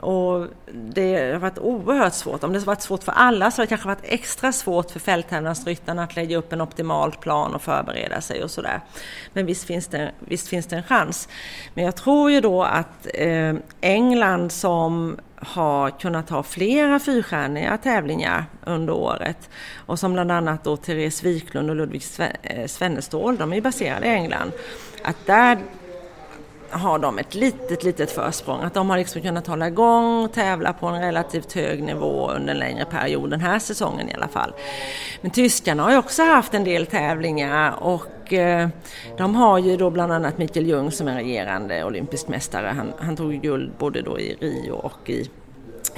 [0.00, 2.44] Och det har varit oerhört svårt.
[2.44, 5.00] Om det har varit svårt för alla så har det kanske varit extra svårt för
[5.00, 8.80] fälttävlansryttarna att lägga upp en optimal plan och förbereda sig och sådär.
[9.32, 11.28] Men visst finns, det, visst finns det en chans.
[11.74, 18.44] Men jag tror ju då att eh, England som har kunnat ha flera fyrstjärniga tävlingar
[18.64, 19.50] under året
[19.86, 22.02] och som bland annat då Therese Wiklund och Ludvig
[22.42, 24.52] eh, Svennestål, de är baserade i England,
[25.04, 25.58] att där
[26.78, 28.62] har de ett litet, litet försprång.
[28.62, 32.52] Att de har liksom kunnat hålla igång och tävla på en relativt hög nivå under
[32.52, 34.52] en längre period, den här säsongen i alla fall.
[35.20, 38.68] Men tyskarna har ju också haft en del tävlingar och eh,
[39.18, 42.66] de har ju då bland annat Mikael Ljung som är regerande olympisk mästare.
[42.76, 45.30] Han, han tog guld både då i Rio och i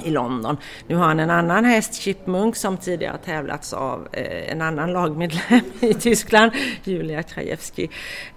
[0.03, 0.57] i London.
[0.87, 5.61] Nu har han en annan häst, Chipmunk, som tidigare tävlats av eh, en annan lagmedlem
[5.79, 6.51] i Tyskland,
[6.83, 7.89] Julia Krajewski.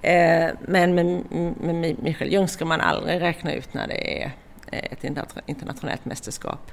[0.03, 1.25] Eh, men med,
[1.61, 4.33] med Michael Ljung ska man aldrig räkna ut när det är
[4.73, 5.05] eh, ett
[5.47, 6.71] internationellt mästerskap.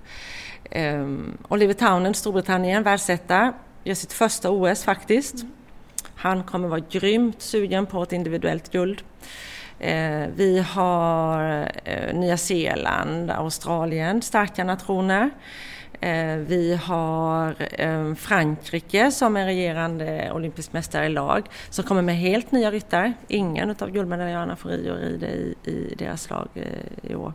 [0.72, 1.08] Eh,
[1.48, 5.46] Oliver Townend, Storbritannien, världsetta, gör sitt första OS faktiskt.
[6.16, 9.04] Han kommer vara grymt sugen på ett individuellt guld.
[9.80, 15.30] Eh, vi har eh, Nya Zeeland, Australien, starka nationer.
[16.02, 17.56] Eh, vi har
[18.16, 23.14] Frankrike som är regerande olympisk mästare i lag som kommer med helt nya ryttare.
[23.28, 26.48] Ingen av guldmedaljörerna får Rio rider i, i deras lag
[27.02, 27.34] i år.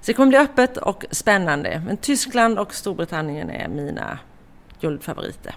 [0.00, 1.82] Så det kommer bli öppet och spännande.
[1.86, 4.18] Men Tyskland och Storbritannien är mina
[4.80, 5.54] guldfavoriter.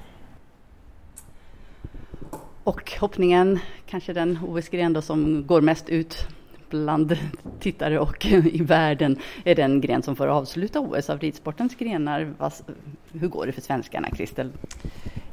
[2.65, 6.27] Och hoppningen, kanske den OS-gren som går mest ut
[6.69, 7.17] bland
[7.59, 12.33] tittare och i världen, är den gren som får avsluta OS av ridsportens grenar.
[13.13, 14.51] Hur går det för svenskarna, Kristel?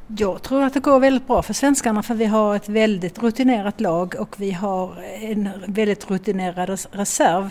[0.07, 3.81] Jag tror att det går väldigt bra för svenskarna för vi har ett väldigt rutinerat
[3.81, 7.51] lag och vi har en väldigt rutinerad reserv.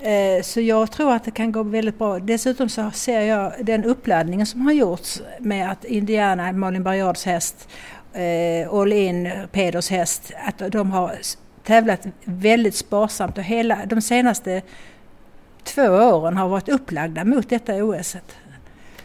[0.00, 2.18] Eh, så jag tror att det kan gå väldigt bra.
[2.18, 7.68] Dessutom så ser jag den uppladdningen som har gjorts med att Indiana, Malin Barriards häst
[8.12, 11.12] eh, All In, Peders häst, att de har
[11.64, 14.62] tävlat väldigt sparsamt och hela de senaste
[15.62, 18.16] två åren har varit upplagda mot detta OS.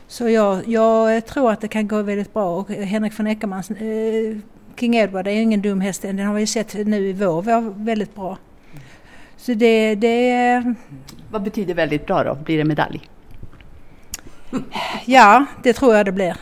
[0.07, 4.37] Så jag, jag tror att det kan gå väldigt bra och Henrik von Eckermans eh,
[4.79, 8.15] King Edward är ingen dum häst, den har vi sett nu i vår, var väldigt
[8.15, 8.37] bra.
[9.37, 10.73] Så det, det...
[11.31, 12.35] Vad betyder väldigt bra då?
[12.35, 13.09] Blir det medalj?
[15.05, 16.37] Ja, det tror jag det blir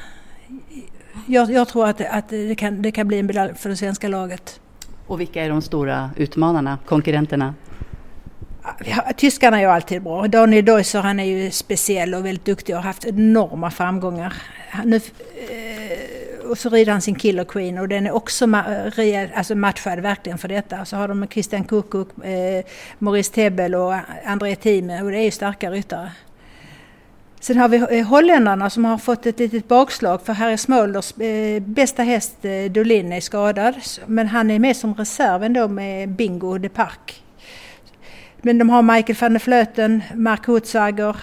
[1.27, 4.07] jag, jag, tror att, att det, kan, det kan bli en medalj för det svenska
[4.07, 4.59] laget.
[5.07, 7.53] Och vilka är de stora utmanarna, konkurrenterna?
[9.17, 10.27] Tyskarna är ju alltid bra.
[10.27, 14.33] Daniel Deusser han är ju speciell och väldigt duktig och har haft enorma framgångar.
[14.85, 19.55] Nu, eh, och så rider han sin Killer Queen och den är också ma- alltså
[19.55, 20.85] matchad verkligen för detta.
[20.85, 22.65] Så har de Christian Kukuk, eh,
[22.99, 23.95] Maurice Tebel och
[24.25, 26.11] André Thieme och det är ju starka ryttare.
[27.41, 31.61] Sen har vi eh, holländarna som har fått ett litet bakslag för Harry Smolders eh,
[31.61, 33.75] bästa häst eh, Dolin är skadad.
[34.05, 37.23] Men han är med som reserv ändå med Bingo de Park.
[38.41, 41.15] Men de har Michael van der Flöten, Mark Hutsager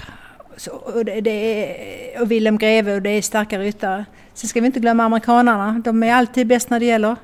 [0.94, 4.04] och, det, är, och Willem Greve och det är starka ryttare.
[4.34, 5.82] Sen ska vi inte glömma amerikanarna.
[5.84, 7.16] De är alltid bäst när det gäller.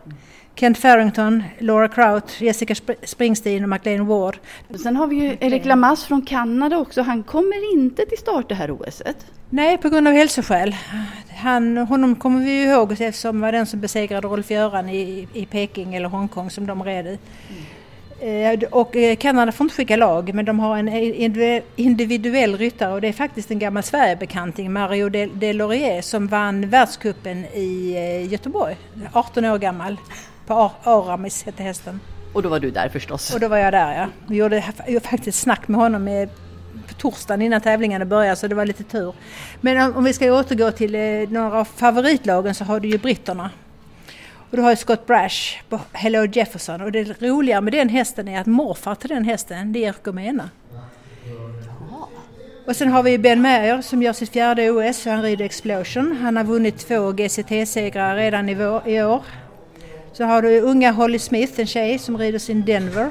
[0.57, 4.39] Kent Farrington, Laura Kraut, Jessica Springsteen och McLean Ward.
[4.83, 7.03] Sen har vi ju Erik Lamas från Kanada också.
[7.03, 9.17] Han kommer inte till start det här OSet.
[9.51, 10.77] Nej, på grund av hälsoskäl.
[11.37, 15.95] han, honom kommer vi ju ihåg eftersom var den som besegrade Rolf-Göran i, i Peking
[15.95, 17.19] eller Hongkong som de red i.
[18.21, 20.89] Eh, och eh, Kanada får inte skicka lag men de har en
[21.77, 27.95] individuell ryttare och det är faktiskt en gammal Sverigebekanting, Mario Delorier, som vann världskuppen i
[27.97, 28.77] eh, Göteborg,
[29.13, 29.97] 18 år gammal,
[30.47, 32.01] på Aramis hette hästen.
[32.33, 33.35] Och då var du där förstås?
[33.35, 34.09] Och då var jag där ja.
[34.27, 34.63] Vi gjorde
[35.01, 36.29] faktiskt snack med honom med
[36.89, 39.15] på torsdagen innan tävlingarna började så det var lite tur.
[39.61, 40.93] Men om vi ska återgå till
[41.31, 43.51] några av favoritlagen så har du ju britterna
[44.55, 48.29] och då har jag Scott Brash på Hello Jefferson och det roliga med den hästen
[48.29, 50.51] är att morfar till den hästen det är Erko Mena.
[52.67, 56.17] Och sen har vi Ben Meyer som gör sitt fjärde OS, han rider Explosion.
[56.23, 58.53] Han har vunnit två GCT-segrar redan i,
[58.87, 59.25] i år.
[60.15, 63.11] Så har du unga Holly Smith, en tjej som rider sin Denver.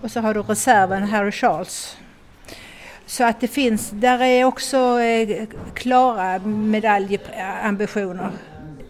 [0.00, 1.96] Och så har du reserven Harry Charles.
[3.06, 8.30] Så att det finns, där är också eh, klara medaljambitioner.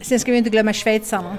[0.00, 1.38] Sen ska vi inte glömma schweizarna.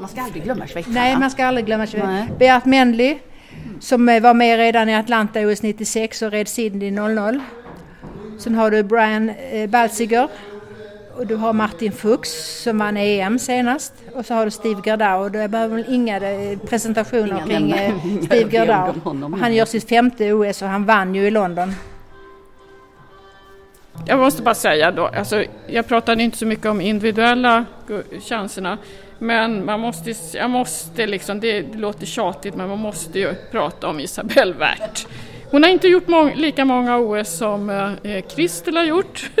[0.00, 1.00] Man ska aldrig glömma schweizarna.
[1.00, 2.28] Nej, man ska aldrig glömma schweizarna.
[2.38, 3.18] Beat Mendley
[3.80, 7.40] som eh, var med redan i Atlanta OS 96 och red Sydney 00.
[8.38, 10.28] Sen har du Brian eh, Balziger
[11.16, 15.24] och du har Martin Fuchs som vann EM senast och så har du Steve Gerdau
[15.24, 18.92] och det behöver väl inga eh, presentationer inga kring Steve Gerdau.
[19.40, 21.72] Han gör sitt femte OS och han vann ju i London.
[24.06, 27.64] Jag måste bara säga då, alltså, jag pratade inte så mycket om individuella
[28.28, 28.78] chanserna
[29.18, 33.88] men man måste, jag måste liksom, det, det låter tjatigt men man måste ju prata
[33.88, 35.06] om Isabelle Wert.
[35.54, 39.30] Hon har inte gjort må lika många OS som eh, eh Kristel har gjort.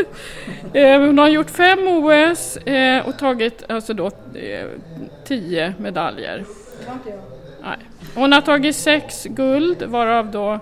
[0.74, 4.66] Eh, hon har gjort fem OS eh, och tagit alltså då, eh,
[5.24, 6.44] tio medaljer.
[7.62, 7.76] Nej.
[8.14, 10.58] Hon har tagit sex guld varav då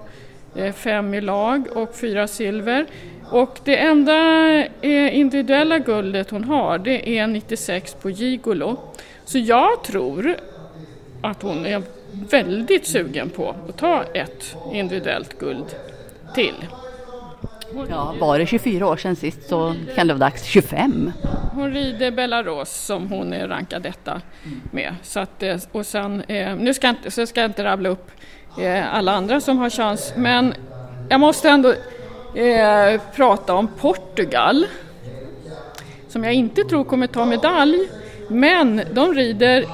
[0.57, 2.87] eh, fem i lag och fyra silver.
[3.31, 4.15] Och det enda
[4.81, 8.77] eh, individuella guldet hon har det är 96 på Gigolo.
[9.25, 10.37] Så jag tror
[11.23, 11.83] att hon är
[12.13, 15.67] väldigt sugen på att ta ett individuellt guld
[16.35, 16.55] till.
[17.91, 21.13] Ja, var det 24 år sedan sist så kan det vara dags 25.
[21.53, 24.21] Hon rider Belarus som hon är rankad detta
[24.71, 24.95] med.
[25.03, 27.89] Så att, eh, och sen, eh, nu ska jag, inte, så ska jag inte rabbla
[27.89, 28.11] upp
[28.91, 30.55] alla andra som har chans men
[31.09, 31.75] jag måste ändå
[32.35, 34.67] eh, prata om Portugal
[36.09, 37.89] som jag inte tror kommer ta medalj
[38.29, 39.65] men de rider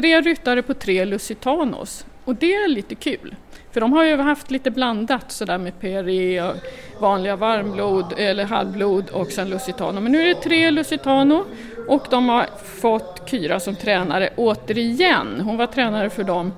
[0.00, 3.34] tre ryttare på tre Lusitanos och det är lite kul.
[3.72, 6.56] För de har ju haft lite blandat sådär med PRE, och
[7.00, 10.00] vanliga varmblod eller halvblod och sen Lusitano.
[10.00, 11.44] Men nu är det tre Lusitano
[11.88, 12.46] och de har
[12.80, 15.40] fått Kyra som tränare återigen.
[15.40, 16.52] Hon var tränare för dem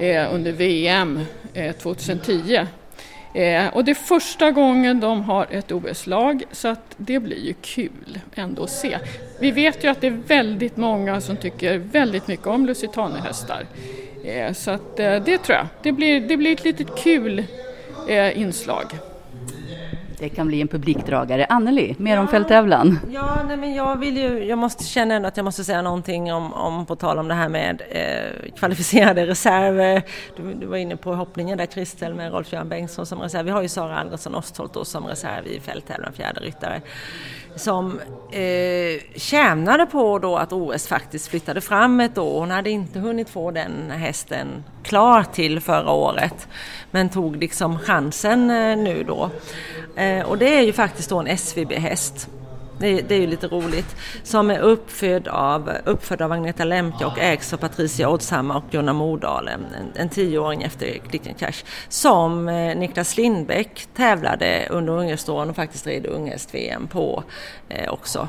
[0.00, 1.20] eh, under VM
[1.54, 2.66] eh, 2010
[3.34, 7.54] Eh, och det är första gången de har ett OS-lag så att det blir ju
[7.62, 8.98] kul ändå att se.
[9.40, 13.66] Vi vet ju att det är väldigt många som tycker väldigt mycket om Lusitanihästar.
[14.24, 17.44] Eh, så att eh, det tror jag, det blir, det blir ett litet kul
[18.08, 18.84] eh, inslag.
[20.18, 21.44] Det kan bli en publikdragare.
[21.44, 22.98] Anneli, mer ja, om fälttävlan?
[23.10, 26.32] Ja, nej, men jag vill ju, jag måste känna ändå att jag måste säga någonting
[26.32, 30.02] om, om på tal om det här med eh, kvalificerade reserver.
[30.36, 33.44] Du, du, var inne på hoppningen där Kristel med Rolf-Göran Bengtsson som reserv.
[33.44, 36.82] Vi har ju Sara Alresson Ostholt som reserv i fälttävlan, fjärde ryttare
[37.56, 38.00] som
[38.30, 42.40] eh, tjänade på då att OS faktiskt flyttade fram ett år.
[42.40, 46.48] Hon hade inte hunnit få den hästen klar till förra året
[46.90, 49.30] men tog liksom chansen eh, nu då.
[49.96, 52.28] Eh, och det är ju faktiskt då en SVB-häst.
[52.78, 53.96] Det, det, är ju lite roligt.
[54.22, 58.92] Som är uppfödd av, uppfödd av Agneta Lemke och ägs av Patricia Oddshammar och Gunnar
[58.92, 61.64] Mordahl, en, en tioåring efter Klicken Cash.
[61.88, 67.24] Som eh, Niklas Lindbäck tävlade under unghäståren och faktiskt red unghäst-VM på
[67.68, 68.28] eh, också.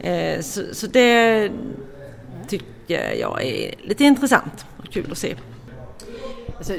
[0.00, 1.50] Eh, så, så det
[2.48, 5.34] tycker jag är lite intressant och kul att se.
[6.60, 6.74] Alltså,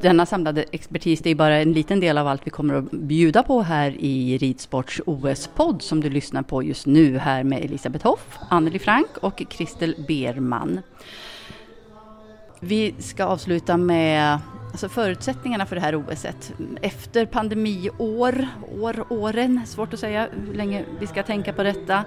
[0.00, 3.42] denna samlade expertis det är bara en liten del av allt vi kommer att bjuda
[3.42, 8.38] på här i Ridsports OS-podd som du lyssnar på just nu här med Elisabeth Hoff,
[8.50, 10.80] Anneli Frank och Christel Berman.
[12.60, 14.38] Vi ska avsluta med
[14.70, 16.52] alltså förutsättningarna för det här OSet.
[16.82, 18.48] Efter pandemiår,
[18.80, 22.04] år, åren, svårt att säga hur länge vi ska tänka på detta.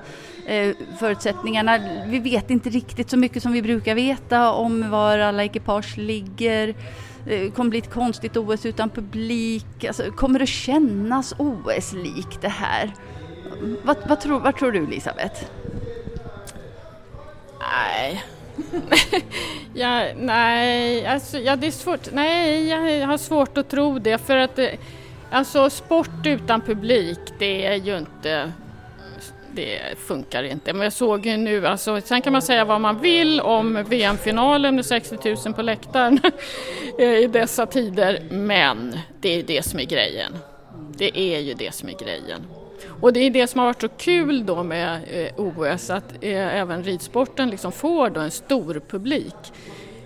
[0.47, 5.43] Eh, förutsättningarna, vi vet inte riktigt så mycket som vi brukar veta om var alla
[5.43, 6.76] ekipage ligger.
[7.26, 9.86] Det kommer bli ett konstigt OS utan publik.
[9.88, 12.93] Alltså, kommer det kännas OS-likt det här?
[13.84, 15.43] Vad, vad, tror, vad tror du Elisabeth?
[17.59, 18.24] Nej.
[19.74, 22.11] ja, nej, alltså, ja, det är svårt.
[22.11, 24.67] Nej, jag har svårt att tro det för att eh,
[25.32, 28.51] alltså sport utan publik det är ju inte
[29.54, 30.74] det funkar inte.
[30.74, 34.76] Men jag såg ju nu, alltså, sen kan man säga vad man vill om VM-finalen
[34.76, 36.20] med 60 000 på läktaren
[36.99, 40.38] eh, i dessa tider, men det är det som är grejen.
[40.97, 42.41] Det är ju det som är grejen.
[43.02, 46.56] Och det är det som har varit så kul då med eh, OS, att eh,
[46.56, 49.36] även ridsporten liksom får då en stor publik.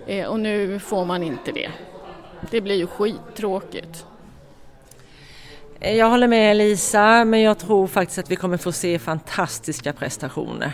[0.06, 1.70] Eh, och nu får man inte det.
[2.50, 4.06] Det blir ju skittråkigt.
[5.86, 9.92] Eh, jag håller med Lisa, men jag tror faktiskt att vi kommer få se fantastiska
[9.92, 10.72] prestationer.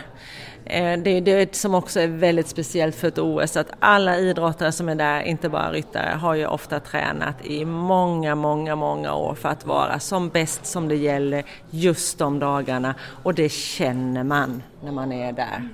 [0.65, 4.71] Eh, det är det som också är väldigt speciellt för ett OS, att alla idrottare
[4.71, 9.35] som är där, inte bara ryttare, har ju ofta tränat i många, många, många år
[9.35, 14.63] för att vara som bäst som det gäller just de dagarna och det känner man
[14.83, 15.69] när man är där.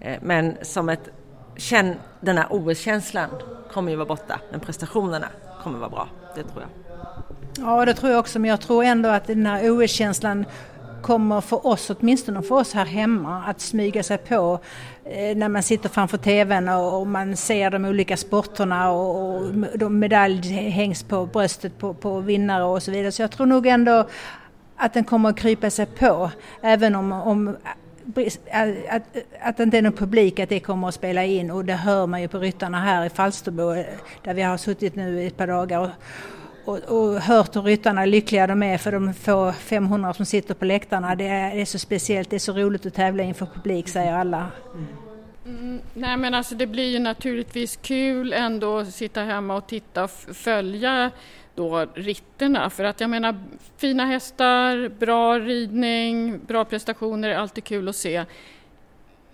[0.00, 1.08] Eh, men som ett,
[2.20, 3.30] den här OS-känslan
[3.72, 5.28] kommer ju vara borta, men prestationerna
[5.62, 6.87] kommer vara bra, det tror jag.
[7.60, 10.44] Ja, det tror jag också, men jag tror ändå att den här OS-känslan
[11.02, 14.58] kommer för oss, åtminstone för oss här hemma, att smyga sig på
[15.04, 19.42] eh, när man sitter framför TVn och, man ser de olika sporterna och,
[19.74, 23.12] de medalj hängs på bröstet på, på vinnare och så vidare.
[23.12, 24.08] Så jag tror nog ändå
[24.76, 26.30] att den kommer att krypa sig på,
[26.62, 27.48] även om, om
[28.16, 29.02] eh, att,
[29.40, 32.06] att det inte är någon publik, att det kommer att spela in och det hör
[32.06, 33.84] man ju på ryttarna här i Falsterbo eh,
[34.24, 35.80] där vi har suttit nu i ett par dagar.
[35.80, 35.88] Och,
[36.68, 40.64] och, och hört hur ryttarna lyckliga de är för de få 500 som sitter på
[40.64, 41.14] läktarna.
[41.14, 44.12] Det är, det är så speciellt, det är så roligt att tävla inför publik säger
[44.12, 44.46] alla.
[45.44, 50.04] Mm, nej men alltså det blir ju naturligtvis kul ändå att sitta hemma och titta
[50.04, 51.10] och följa
[51.54, 53.44] då ritterna för att jag menar
[53.76, 58.24] fina hästar, bra ridning, bra prestationer är alltid kul att se.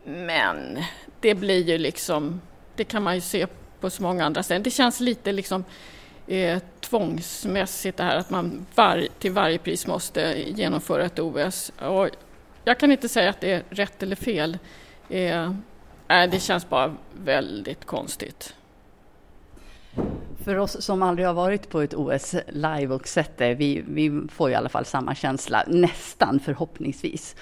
[0.04, 0.78] Men
[1.20, 2.40] det blir ju liksom,
[2.76, 3.46] det kan man ju se
[3.80, 4.62] på så många andra ställen.
[4.62, 5.64] Det känns lite liksom
[6.26, 11.72] eh, tvångsmässigt det här att man var, till varje pris måste genomföra ett OS.
[11.78, 12.08] Och
[12.64, 14.58] jag kan inte säga att det är rätt eller fel.
[15.08, 15.52] Eh,
[16.06, 18.54] det känns bara väldigt konstigt.
[20.44, 24.28] För oss som aldrig har varit på ett OS live och sett det, vi, vi
[24.32, 27.36] får i alla fall samma känsla, nästan förhoppningsvis.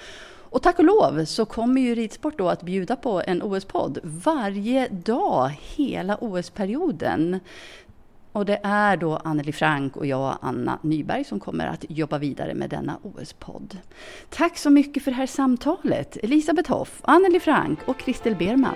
[0.53, 4.87] Och tack och lov så kommer ju Ridsport då att bjuda på en OS-podd varje
[4.87, 7.39] dag hela OS-perioden.
[8.33, 12.53] Och det är då Anneli Frank och jag, Anna Nyberg, som kommer att jobba vidare
[12.53, 13.77] med denna OS-podd.
[14.29, 18.75] Tack så mycket för det här samtalet, Elisabeth Hoff, Anneli Frank och Christel Berman.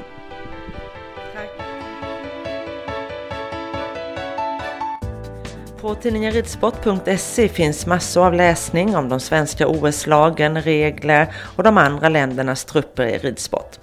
[5.81, 12.09] På tidningen ridsport.se finns massor av läsning om de svenska OS-lagen, regler och de andra
[12.09, 13.79] ländernas trupper i ridsport.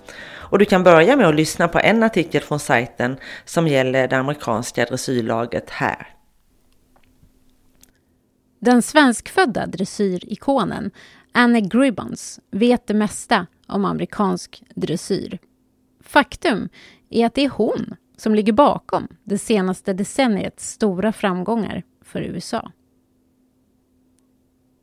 [0.55, 4.17] Och du kan börja med att lyssna på en artikel från sajten som gäller det
[4.17, 6.09] amerikanska dressyrlaget här.
[8.59, 10.91] Den svenskfödda dressyrikonen
[11.33, 15.39] Anne Gribbons vet det mesta om amerikansk dressyr.
[16.01, 16.69] Faktum
[17.11, 22.73] är att det är hon som ligger bakom det senaste decenniets stora framgångar för USA.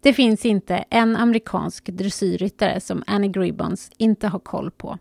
[0.01, 4.97] Det finns inte en amerikansk dressyrryttare som Annie Gribbons inte har koll på.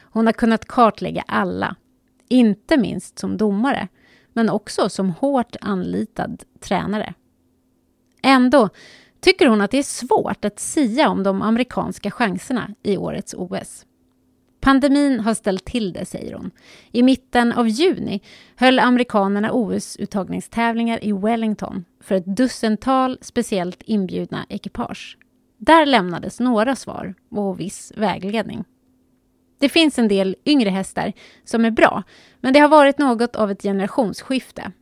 [0.00, 1.76] Hon har kunnat kartlägga alla,
[2.28, 3.88] inte minst som domare,
[4.32, 7.14] men också som hårt anlitad tränare.
[8.22, 8.68] Ändå
[9.20, 13.84] tycker hon att det är svårt att sia om de amerikanska chanserna i årets OS.
[14.60, 16.50] Pandemin har ställt till det, säger hon.
[16.92, 18.20] I mitten av juni
[18.56, 25.18] höll amerikanerna OS-uttagningstävlingar i Wellington för ett dussintal speciellt inbjudna ekipage.
[25.58, 28.64] Där lämnades några svar och viss vägledning.
[29.58, 31.12] Det finns en del yngre hästar
[31.44, 32.02] som är bra,
[32.40, 34.72] men det har varit något av ett generationsskifte.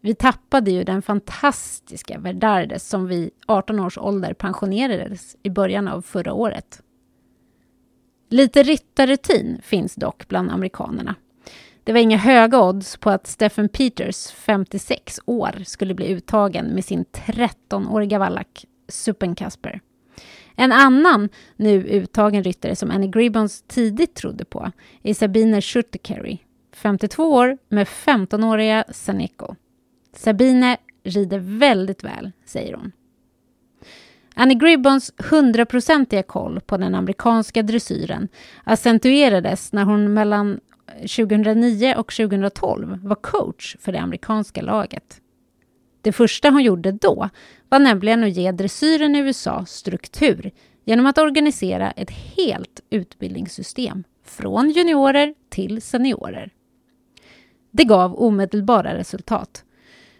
[0.00, 6.02] Vi tappade ju den fantastiska Verdardes som vid 18 års ålder pensionerades i början av
[6.02, 6.82] förra året.
[8.28, 11.14] Lite ryttarrutin finns dock bland amerikanerna.
[11.84, 16.84] Det var inga höga odds på att Stephen Peters, 56 år, skulle bli uttagen med
[16.84, 19.80] sin 13-åriga vallack Supen Casper.
[20.56, 24.70] En annan nu uttagen ryttare som Annie Gribbons tidigt trodde på
[25.02, 26.38] är Sabine Schutterkerry,
[26.72, 29.54] 52 år med 15-åriga Saneko.
[30.16, 32.92] Sabine rider väldigt väl, säger hon.
[34.34, 38.28] Annie Gribbons hundraprocentiga koll på den amerikanska dressyren
[38.64, 40.60] accentuerades när hon mellan
[41.00, 45.20] 2009 och 2012 var coach för det amerikanska laget.
[46.02, 47.28] Det första hon gjorde då
[47.68, 50.50] var nämligen att ge dressyren i USA struktur
[50.84, 56.50] genom att organisera ett helt utbildningssystem från juniorer till seniorer.
[57.70, 59.64] Det gav omedelbara resultat.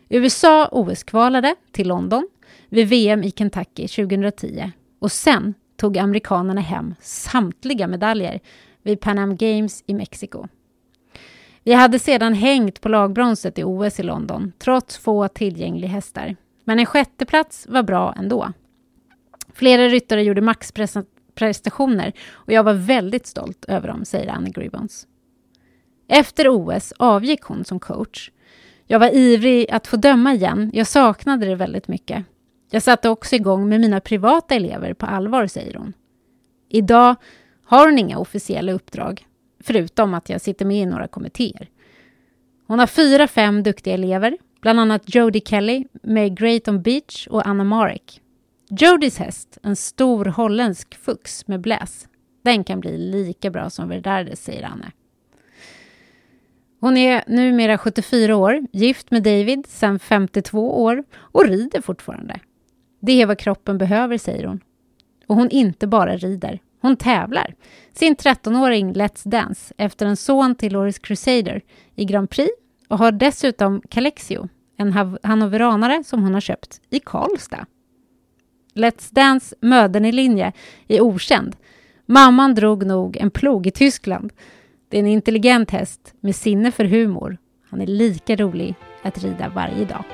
[0.09, 2.29] USA OS-kvalade till London
[2.69, 8.41] vid VM i Kentucky 2010 och sen tog amerikanerna hem samtliga medaljer
[8.83, 10.49] vid Pan Am Games i Mexiko.
[11.65, 16.37] Vi hade sedan hängt på lagbronset i OS i London, trots få tillgängliga hästar.
[16.65, 18.53] Men en sjätteplats var bra ändå.
[19.55, 25.07] Flera ryttare gjorde maxprestationer och jag var väldigt stolt över dem, säger Annie Gribbons.
[26.09, 28.31] Efter OS avgick hon som coach.
[28.87, 30.71] Jag var ivrig att få döma igen.
[30.75, 32.25] Jag saknade det väldigt mycket.
[32.71, 35.93] Jag satte också igång med mina privata elever på allvar, säger hon.
[36.69, 37.17] Idag
[37.65, 39.27] har hon inga officiella uppdrag,
[39.61, 41.69] förutom att jag sitter med i några kommittéer.
[42.67, 47.65] Hon har fyra, fem duktiga elever, bland annat Jodie Kelly, May Grayton Beach och Anna
[47.65, 48.21] Marek.
[48.69, 52.09] Jodies häst, en stor holländsk fux med bläs,
[52.43, 54.93] den kan bli lika bra som Verdardes, säger Anne.
[56.81, 62.41] Hon är numera 74 år, gift med David sedan 52 år och rider fortfarande.
[63.01, 64.61] Det är vad kroppen behöver, säger hon.
[65.27, 67.55] Och hon inte bara rider, hon tävlar.
[67.93, 71.63] Sin 13-åring Let's Dance efter en son till Loris Crusader
[71.95, 72.51] i Grand Prix
[72.89, 77.67] och har dessutom Calexio, en hannoveranare som hon har köpt i Karlstad.
[78.75, 80.53] Let's Dance möden i linje
[80.89, 81.57] är okänd.
[82.07, 84.33] Mamman drog nog en plog i Tyskland.
[84.89, 87.39] Det är en intelligent häst med sinne för humor.
[87.71, 90.05] Han är lika rolig att rida varje dag.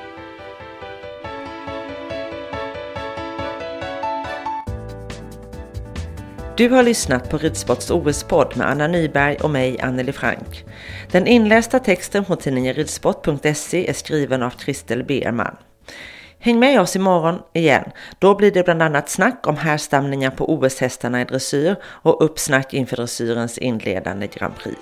[6.57, 10.65] Du har lyssnat på Ridsports OS-podd med Anna Nyberg och mig, Anneli Frank.
[11.11, 15.57] Den inlästa texten på tidningen ridsport.se är skriven av Kristel Berman.
[16.39, 17.91] Häng med oss imorgon igen.
[18.19, 22.97] Då blir det bland annat snack om härstamningar på OS-hästarna i dressyr och uppsnack inför
[22.97, 24.79] dressyrens inledande Grand Prix.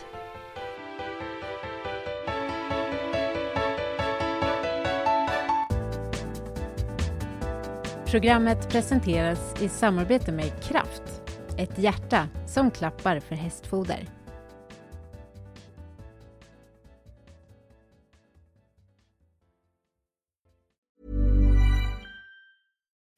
[8.11, 11.24] Programmet presenteras i samarbete med Kraft
[11.59, 14.09] ett hjärta som klappar för hästfoder.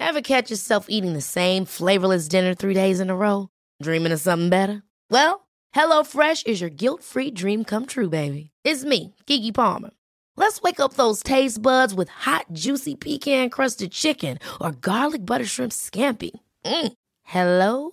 [0.00, 3.48] Have catch yourself eating the same flavorless dinner three days in a row?
[3.82, 4.82] Dreaming of something better?
[5.10, 8.50] Well, hello fresh is your guilt-free dream come true baby.
[8.64, 9.90] It's me, Gigi Palmer.
[10.36, 15.46] Let's wake up those taste buds with hot, juicy pecan crusted chicken or garlic butter
[15.46, 16.30] shrimp scampi.
[16.64, 16.92] Mm.
[17.22, 17.92] Hello